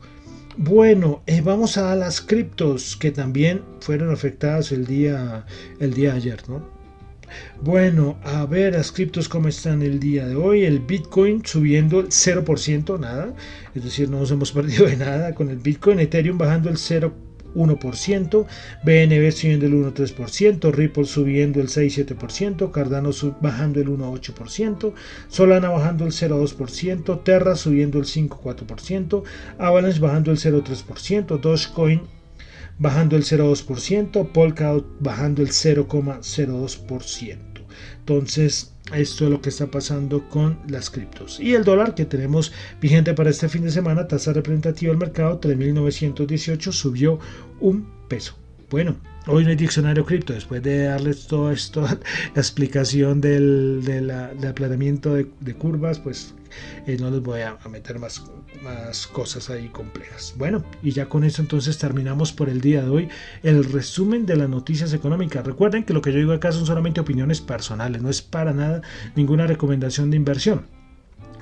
Bueno, 0.58 1.24
eh, 1.26 1.42
vamos 1.42 1.78
a 1.78 1.96
las 1.96 2.22
criptos 2.22 2.96
que 2.98 3.12
también 3.12 3.62
fueron 3.80 4.12
afectadas 4.12 4.72
el 4.72 4.86
día, 4.86 5.46
el 5.80 5.94
día 5.94 6.14
ayer, 6.14 6.42
¿no? 6.50 6.80
Bueno, 7.62 8.18
a 8.24 8.46
ver 8.46 8.74
las 8.74 8.92
criptos 8.92 9.30
cómo 9.30 9.48
están 9.48 9.82
el 9.82 10.00
día 10.00 10.28
de 10.28 10.36
hoy. 10.36 10.66
El 10.66 10.80
Bitcoin 10.80 11.46
subiendo 11.46 12.00
el 12.00 12.08
0%, 12.08 13.00
nada. 13.00 13.34
Es 13.76 13.84
decir, 13.84 14.10
no 14.10 14.20
nos 14.20 14.32
hemos 14.32 14.52
perdido 14.52 14.86
de 14.88 14.98
nada 14.98 15.36
con 15.36 15.50
el 15.50 15.58
Bitcoin. 15.58 16.00
Ethereum 16.00 16.38
bajando 16.38 16.70
el 16.70 16.78
0%. 16.78 17.29
BNB 17.56 19.32
subiendo 19.32 19.66
el 19.66 19.74
1,3%, 19.74 20.72
Ripple 20.72 21.06
subiendo 21.06 21.62
el 21.62 21.68
6,7%, 21.68 22.72
Cardano 22.72 23.12
bajando 23.42 23.80
el 23.80 23.88
1,8%, 23.88 24.94
Solana 25.28 25.70
bajando 25.70 26.06
el 26.06 26.12
0,2%, 26.12 27.24
Terra 27.24 27.56
subiendo 27.56 28.00
el 28.00 28.06
5,4%, 28.06 29.24
Avalanche 29.58 30.00
bajando 30.00 30.32
el 30.32 30.38
0,3%, 30.38 31.40
Dogecoin 31.40 32.02
bajando 32.78 33.16
el 33.16 33.24
0,2%, 33.24 34.32
Polkadot 34.32 34.86
bajando 35.00 35.42
el 35.42 35.50
0,02%. 35.50 37.49
Entonces, 38.10 38.74
esto 38.92 39.26
es 39.26 39.30
lo 39.30 39.40
que 39.40 39.50
está 39.50 39.68
pasando 39.68 40.28
con 40.30 40.58
las 40.68 40.90
criptos. 40.90 41.40
Y 41.40 41.54
el 41.54 41.64
dólar 41.64 41.94
que 41.94 42.06
tenemos 42.06 42.52
vigente 42.82 43.14
para 43.14 43.30
este 43.30 43.48
fin 43.48 43.62
de 43.62 43.70
semana, 43.70 44.08
tasa 44.08 44.34
representativa 44.34 44.90
del 44.90 44.98
mercado 44.98 45.40
3.918, 45.40 46.72
subió 46.72 47.20
un 47.60 47.88
peso. 48.08 48.34
Bueno, 48.70 48.98
hoy 49.26 49.44
no 49.44 49.50
hay 49.50 49.56
diccionario 49.56 50.06
cripto, 50.06 50.34
después 50.34 50.62
de 50.62 50.84
darles 50.84 51.26
todo 51.26 51.52
esto, 51.52 51.82
la 52.36 52.42
explicación 52.42 53.20
del, 53.20 53.82
del, 53.84 54.12
aplanamiento 54.12 55.16
de, 55.16 55.54
curvas, 55.56 55.98
pues 55.98 56.36
eh, 56.86 56.96
no 57.00 57.10
les 57.10 57.22
voy 57.22 57.42
a, 57.42 57.58
meter 57.68 57.98
más, 57.98 58.24
más 58.62 59.08
cosas 59.08 59.50
ahí 59.50 59.70
complejas. 59.70 60.36
Bueno, 60.38 60.64
y 60.84 60.92
ya 60.92 61.10
con 61.10 61.24
eso 61.24 61.42
entonces 61.42 61.80
terminamos 61.80 62.32
por 62.32 62.48
el 62.48 62.62
día 62.62 62.84
de 62.84 62.90
hoy 62.90 63.10
el 63.42 63.64
resumen 63.64 64.28
de 64.28 64.36
las 64.36 64.50
noticias 64.50 64.94
económicas. 64.94 65.44
Recuerden 65.44 65.84
que 65.84 65.94
lo 65.94 66.04
que 66.04 66.12
yo 66.12 66.20
digo 66.20 66.34
acá 66.34 66.52
son 66.52 66.68
solamente 66.68 67.02
opiniones 67.02 67.42
personales, 67.42 68.04
no 68.04 68.10
es 68.12 68.22
para 68.22 68.54
nada 68.54 68.84
ninguna 69.16 69.48
recomendación 69.48 70.12
de 70.12 70.18
inversión. 70.18 70.79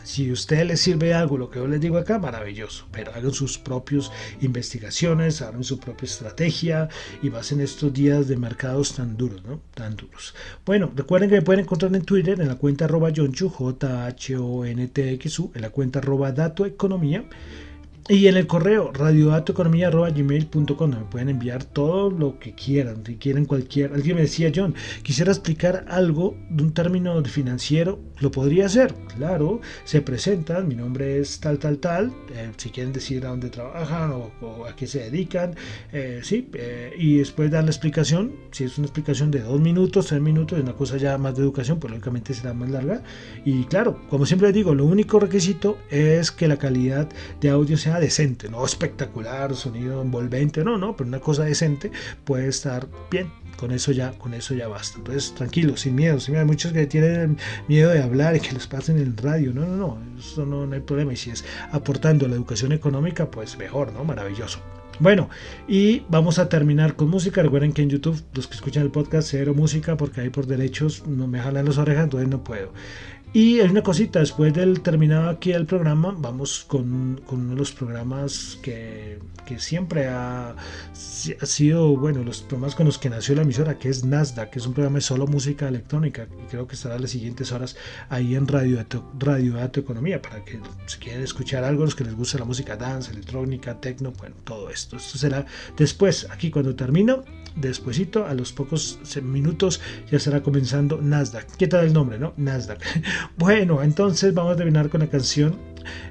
Si 0.08 0.30
a 0.30 0.34
usted 0.34 0.64
le 0.66 0.78
sirve 0.78 1.14
algo 1.14 1.38
lo 1.38 1.50
que 1.50 1.60
yo 1.60 1.68
les 1.68 1.82
digo 1.82 1.98
acá, 1.98 2.18
maravilloso, 2.18 2.88
pero 2.94 3.14
hagan 3.14 3.34
sus 3.34 3.58
propias 3.58 4.10
investigaciones, 4.40 5.42
hagan 5.42 5.66
su 5.66 5.82
propia 5.82 6.06
estrategia 6.06 6.88
y 7.22 7.28
basen 7.28 7.60
estos 7.60 7.92
días 7.92 8.30
de 8.30 8.38
mercados 8.38 8.94
tan 8.94 9.18
duros, 9.18 9.44
¿no? 9.44 9.60
Tan 9.74 9.98
duros. 9.98 10.34
Bueno, 10.66 10.94
recuerden 10.96 11.30
que 11.30 11.36
me 11.36 11.42
pueden 11.42 11.66
encontrar 11.66 11.94
en 11.94 12.04
Twitter 12.04 12.40
en 12.40 12.48
la 12.48 12.56
cuenta 12.56 12.86
arroba 12.86 13.12
J-H-O-N-T-X-U, 13.14 13.52
en 15.54 15.62
la 15.62 15.72
cuenta 15.72 16.00
arroba 16.00 16.32
Dato 16.32 16.66
Economía. 16.66 17.26
Y 18.10 18.28
en 18.28 18.38
el 18.38 18.48
correo 18.48 18.94
radiodatoeconomía.gmail.com 18.94 20.90
me 20.90 20.96
pueden 21.12 21.28
enviar 21.28 21.66
todo 21.66 22.10
lo 22.10 22.40
que 22.40 22.56
quieran. 22.56 23.04
Si 23.06 23.18
quieren 23.18 23.44
cualquier... 23.44 23.92
Alguien 23.92 24.16
me 24.16 24.22
decía, 24.22 24.50
John, 24.56 24.76
quisiera 25.04 25.30
explicar 25.30 25.84
algo 25.90 26.38
de 26.50 26.64
un 26.64 26.74
término 26.74 27.22
financiero. 27.26 28.00
¿Lo 28.20 28.32
podría 28.32 28.68
hacer? 28.68 28.96
Claro, 29.18 29.60
se 29.84 30.02
presentan, 30.02 30.70
mi 30.70 30.76
nombre 30.76 31.20
es 31.20 31.42
tal, 31.42 31.60
tal, 31.60 31.80
tal. 31.80 32.14
Eh, 32.34 32.50
si 32.56 32.70
quieren 32.70 32.94
decir 32.94 33.26
a 33.26 33.30
dónde 33.30 33.50
trabajan 33.50 34.14
o, 34.14 34.66
a 34.66 34.74
qué 34.74 34.88
se 34.88 35.00
dedican. 35.00 35.56
Eh, 35.92 36.22
sí, 36.24 36.50
eh, 36.54 36.94
y 36.98 37.18
después 37.18 37.52
dar 37.52 37.66
la 37.66 37.72
explicación. 37.72 38.32
Si 38.52 38.64
es 38.64 38.78
una 38.78 38.88
explicación 38.88 39.32
de 39.32 39.42
dos 39.42 39.60
minutos, 39.60 40.08
tres 40.08 40.22
minutos, 40.22 40.58
es 40.58 40.64
una 40.64 40.74
cosa 40.74 40.96
ya 40.96 41.18
más 41.18 41.36
de 41.36 41.42
educación, 41.42 41.78
pues 41.78 41.92
lógicamente 41.92 42.34
será 42.34 42.54
más 42.54 42.70
larga. 42.70 43.04
Y 43.44 43.66
claro, 43.66 44.00
como 44.10 44.26
siempre 44.26 44.54
digo, 44.54 44.74
lo 44.74 44.86
único 44.86 45.20
requisito 45.20 45.78
es 45.92 46.32
que 46.32 46.48
la 46.48 46.56
calidad 46.56 47.10
de 47.42 47.50
audio 47.50 47.76
sea 47.76 47.97
decente, 48.00 48.50
no 48.50 48.66
espectacular, 48.66 49.56
sonido 49.56 50.02
envolvente, 50.02 50.64
no, 50.64 50.78
no, 50.78 50.96
pero 50.96 51.08
una 51.08 51.20
cosa 51.20 51.44
decente 51.44 51.92
puede 52.24 52.48
estar 52.48 52.88
bien. 53.12 53.32
Con 53.58 53.72
eso 53.72 53.92
ya, 53.92 54.12
con 54.12 54.36
eso 54.36 54.54
ya 54.54 54.68
basta. 54.68 55.00
Entonces, 55.00 55.34
tranquilo, 55.34 55.78
sin 55.78 55.96
miedo. 55.96 56.20
Sin 56.20 56.34
miedo. 56.34 56.44
Hay 56.44 56.48
muchos 56.48 56.74
que 56.74 56.86
tienen 56.86 57.38
miedo 57.68 57.90
de 57.90 58.04
hablar 58.04 58.36
y 58.36 58.40
que 58.40 58.52
les 58.52 58.68
pasen 58.68 58.98
en 58.98 59.08
el 59.08 59.18
radio. 59.18 59.52
No, 59.52 59.66
no, 59.66 59.76
no. 59.76 59.98
Eso 60.20 60.46
no, 60.46 60.68
no 60.68 60.76
hay 60.76 60.82
problema. 60.82 61.14
Y 61.14 61.16
si 61.16 61.32
es 61.32 61.44
aportando 61.72 62.28
la 62.28 62.36
educación 62.36 62.72
económica, 62.72 63.32
pues 63.32 63.58
mejor, 63.58 63.92
¿no? 63.94 64.04
Maravilloso. 64.04 64.60
Bueno, 65.00 65.30
y 65.68 66.04
vamos 66.10 66.40
a 66.40 66.50
terminar 66.50 66.96
con 66.96 67.10
música. 67.10 67.44
Recuerden 67.44 67.72
que 67.72 67.84
en 67.84 67.90
YouTube, 67.90 68.20
los 68.34 68.48
que 68.48 68.56
escuchan 68.56 68.84
el 68.84 68.90
podcast, 68.90 69.30
cero 69.30 69.54
música, 69.56 69.96
porque 69.96 70.22
ahí 70.22 70.30
por 70.30 70.48
derechos 70.48 71.06
no 71.08 71.28
me 71.28 71.40
jalan 71.40 71.66
las 71.66 71.78
orejas, 71.78 72.06
entonces 72.06 72.30
no 72.30 72.44
puedo. 72.44 72.74
Y 73.34 73.60
hay 73.60 73.70
una 73.70 73.84
cosita, 73.84 74.20
después 74.20 74.54
del 74.54 74.82
terminado 74.82 75.30
aquí 75.30 75.52
el 75.52 75.66
programa, 75.66 76.16
vamos 76.18 76.64
con, 76.66 77.22
con 77.26 77.42
uno 77.42 77.52
de 77.52 77.56
los 77.58 77.74
programas 77.74 78.58
que, 78.62 79.20
que 79.46 79.60
siempre 79.60 80.08
ha, 80.08 80.52
ha, 80.52 81.46
sido, 81.46 81.96
bueno, 81.98 82.24
los 82.24 82.42
programas 82.42 82.74
con 82.74 82.86
los 82.86 82.98
que 82.98 83.10
nació 83.10 83.36
la 83.36 83.42
emisora, 83.42 83.78
que 83.78 83.90
es 83.90 84.06
Nasdaq, 84.06 84.50
que 84.52 84.60
es 84.60 84.66
un 84.66 84.74
programa 84.74 84.96
de 84.96 85.02
solo 85.02 85.28
música 85.28 85.68
electrónica, 85.68 86.28
y 86.42 86.48
creo 86.50 86.68
que 86.68 86.76
estará 86.76 86.98
las 86.98 87.12
siguientes 87.12 87.52
horas 87.52 87.76
ahí 88.10 88.34
en 88.36 88.48
Radio 88.48 88.84
Radio 89.20 89.54
Dato 89.56 89.82
Economía, 89.82 90.22
para 90.22 90.44
que 90.46 90.60
si 90.86 90.98
quieren 90.98 91.22
escuchar 91.22 91.66
algo, 91.66 91.84
los 91.84 91.96
que 91.96 92.06
les 92.06 92.16
gusta 92.16 92.40
la 92.40 92.46
música 92.46 92.78
dance, 92.78 93.12
electrónica, 93.12 93.80
techno, 93.80 94.14
bueno, 94.14 94.36
todo 94.46 94.70
esto. 94.70 94.96
Esto 94.96 95.18
será 95.18 95.46
después, 95.78 96.28
aquí 96.32 96.50
cuando 96.50 96.76
termino, 96.76 97.24
despuesito, 97.60 98.26
a 98.26 98.34
los 98.34 98.54
pocos 98.54 99.00
minutos, 99.24 99.82
ya 100.10 100.18
estará 100.18 100.42
comenzando 100.42 101.02
Nasdaq. 101.02 101.58
¿Qué 101.58 101.68
tal 101.68 101.86
el 101.86 101.94
nombre, 101.94 102.20
no? 102.20 102.34
Nasdaq. 102.38 102.82
Bueno, 103.38 103.84
entonces 103.84 104.34
vamos 104.34 104.54
a 104.54 104.56
terminar 104.56 104.90
con 104.90 105.02
la 105.02 105.08
canción 105.08 105.58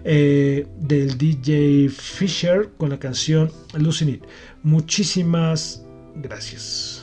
eh, 0.05 0.67
del 0.79 1.19
DJ 1.19 1.89
Fisher, 1.89 2.71
con 2.77 2.91
la 2.91 2.99
canción 2.99 3.51
Losing 3.75 4.09
It. 4.09 4.25
Muchísimas 4.63 5.85
gracias. 6.17 7.03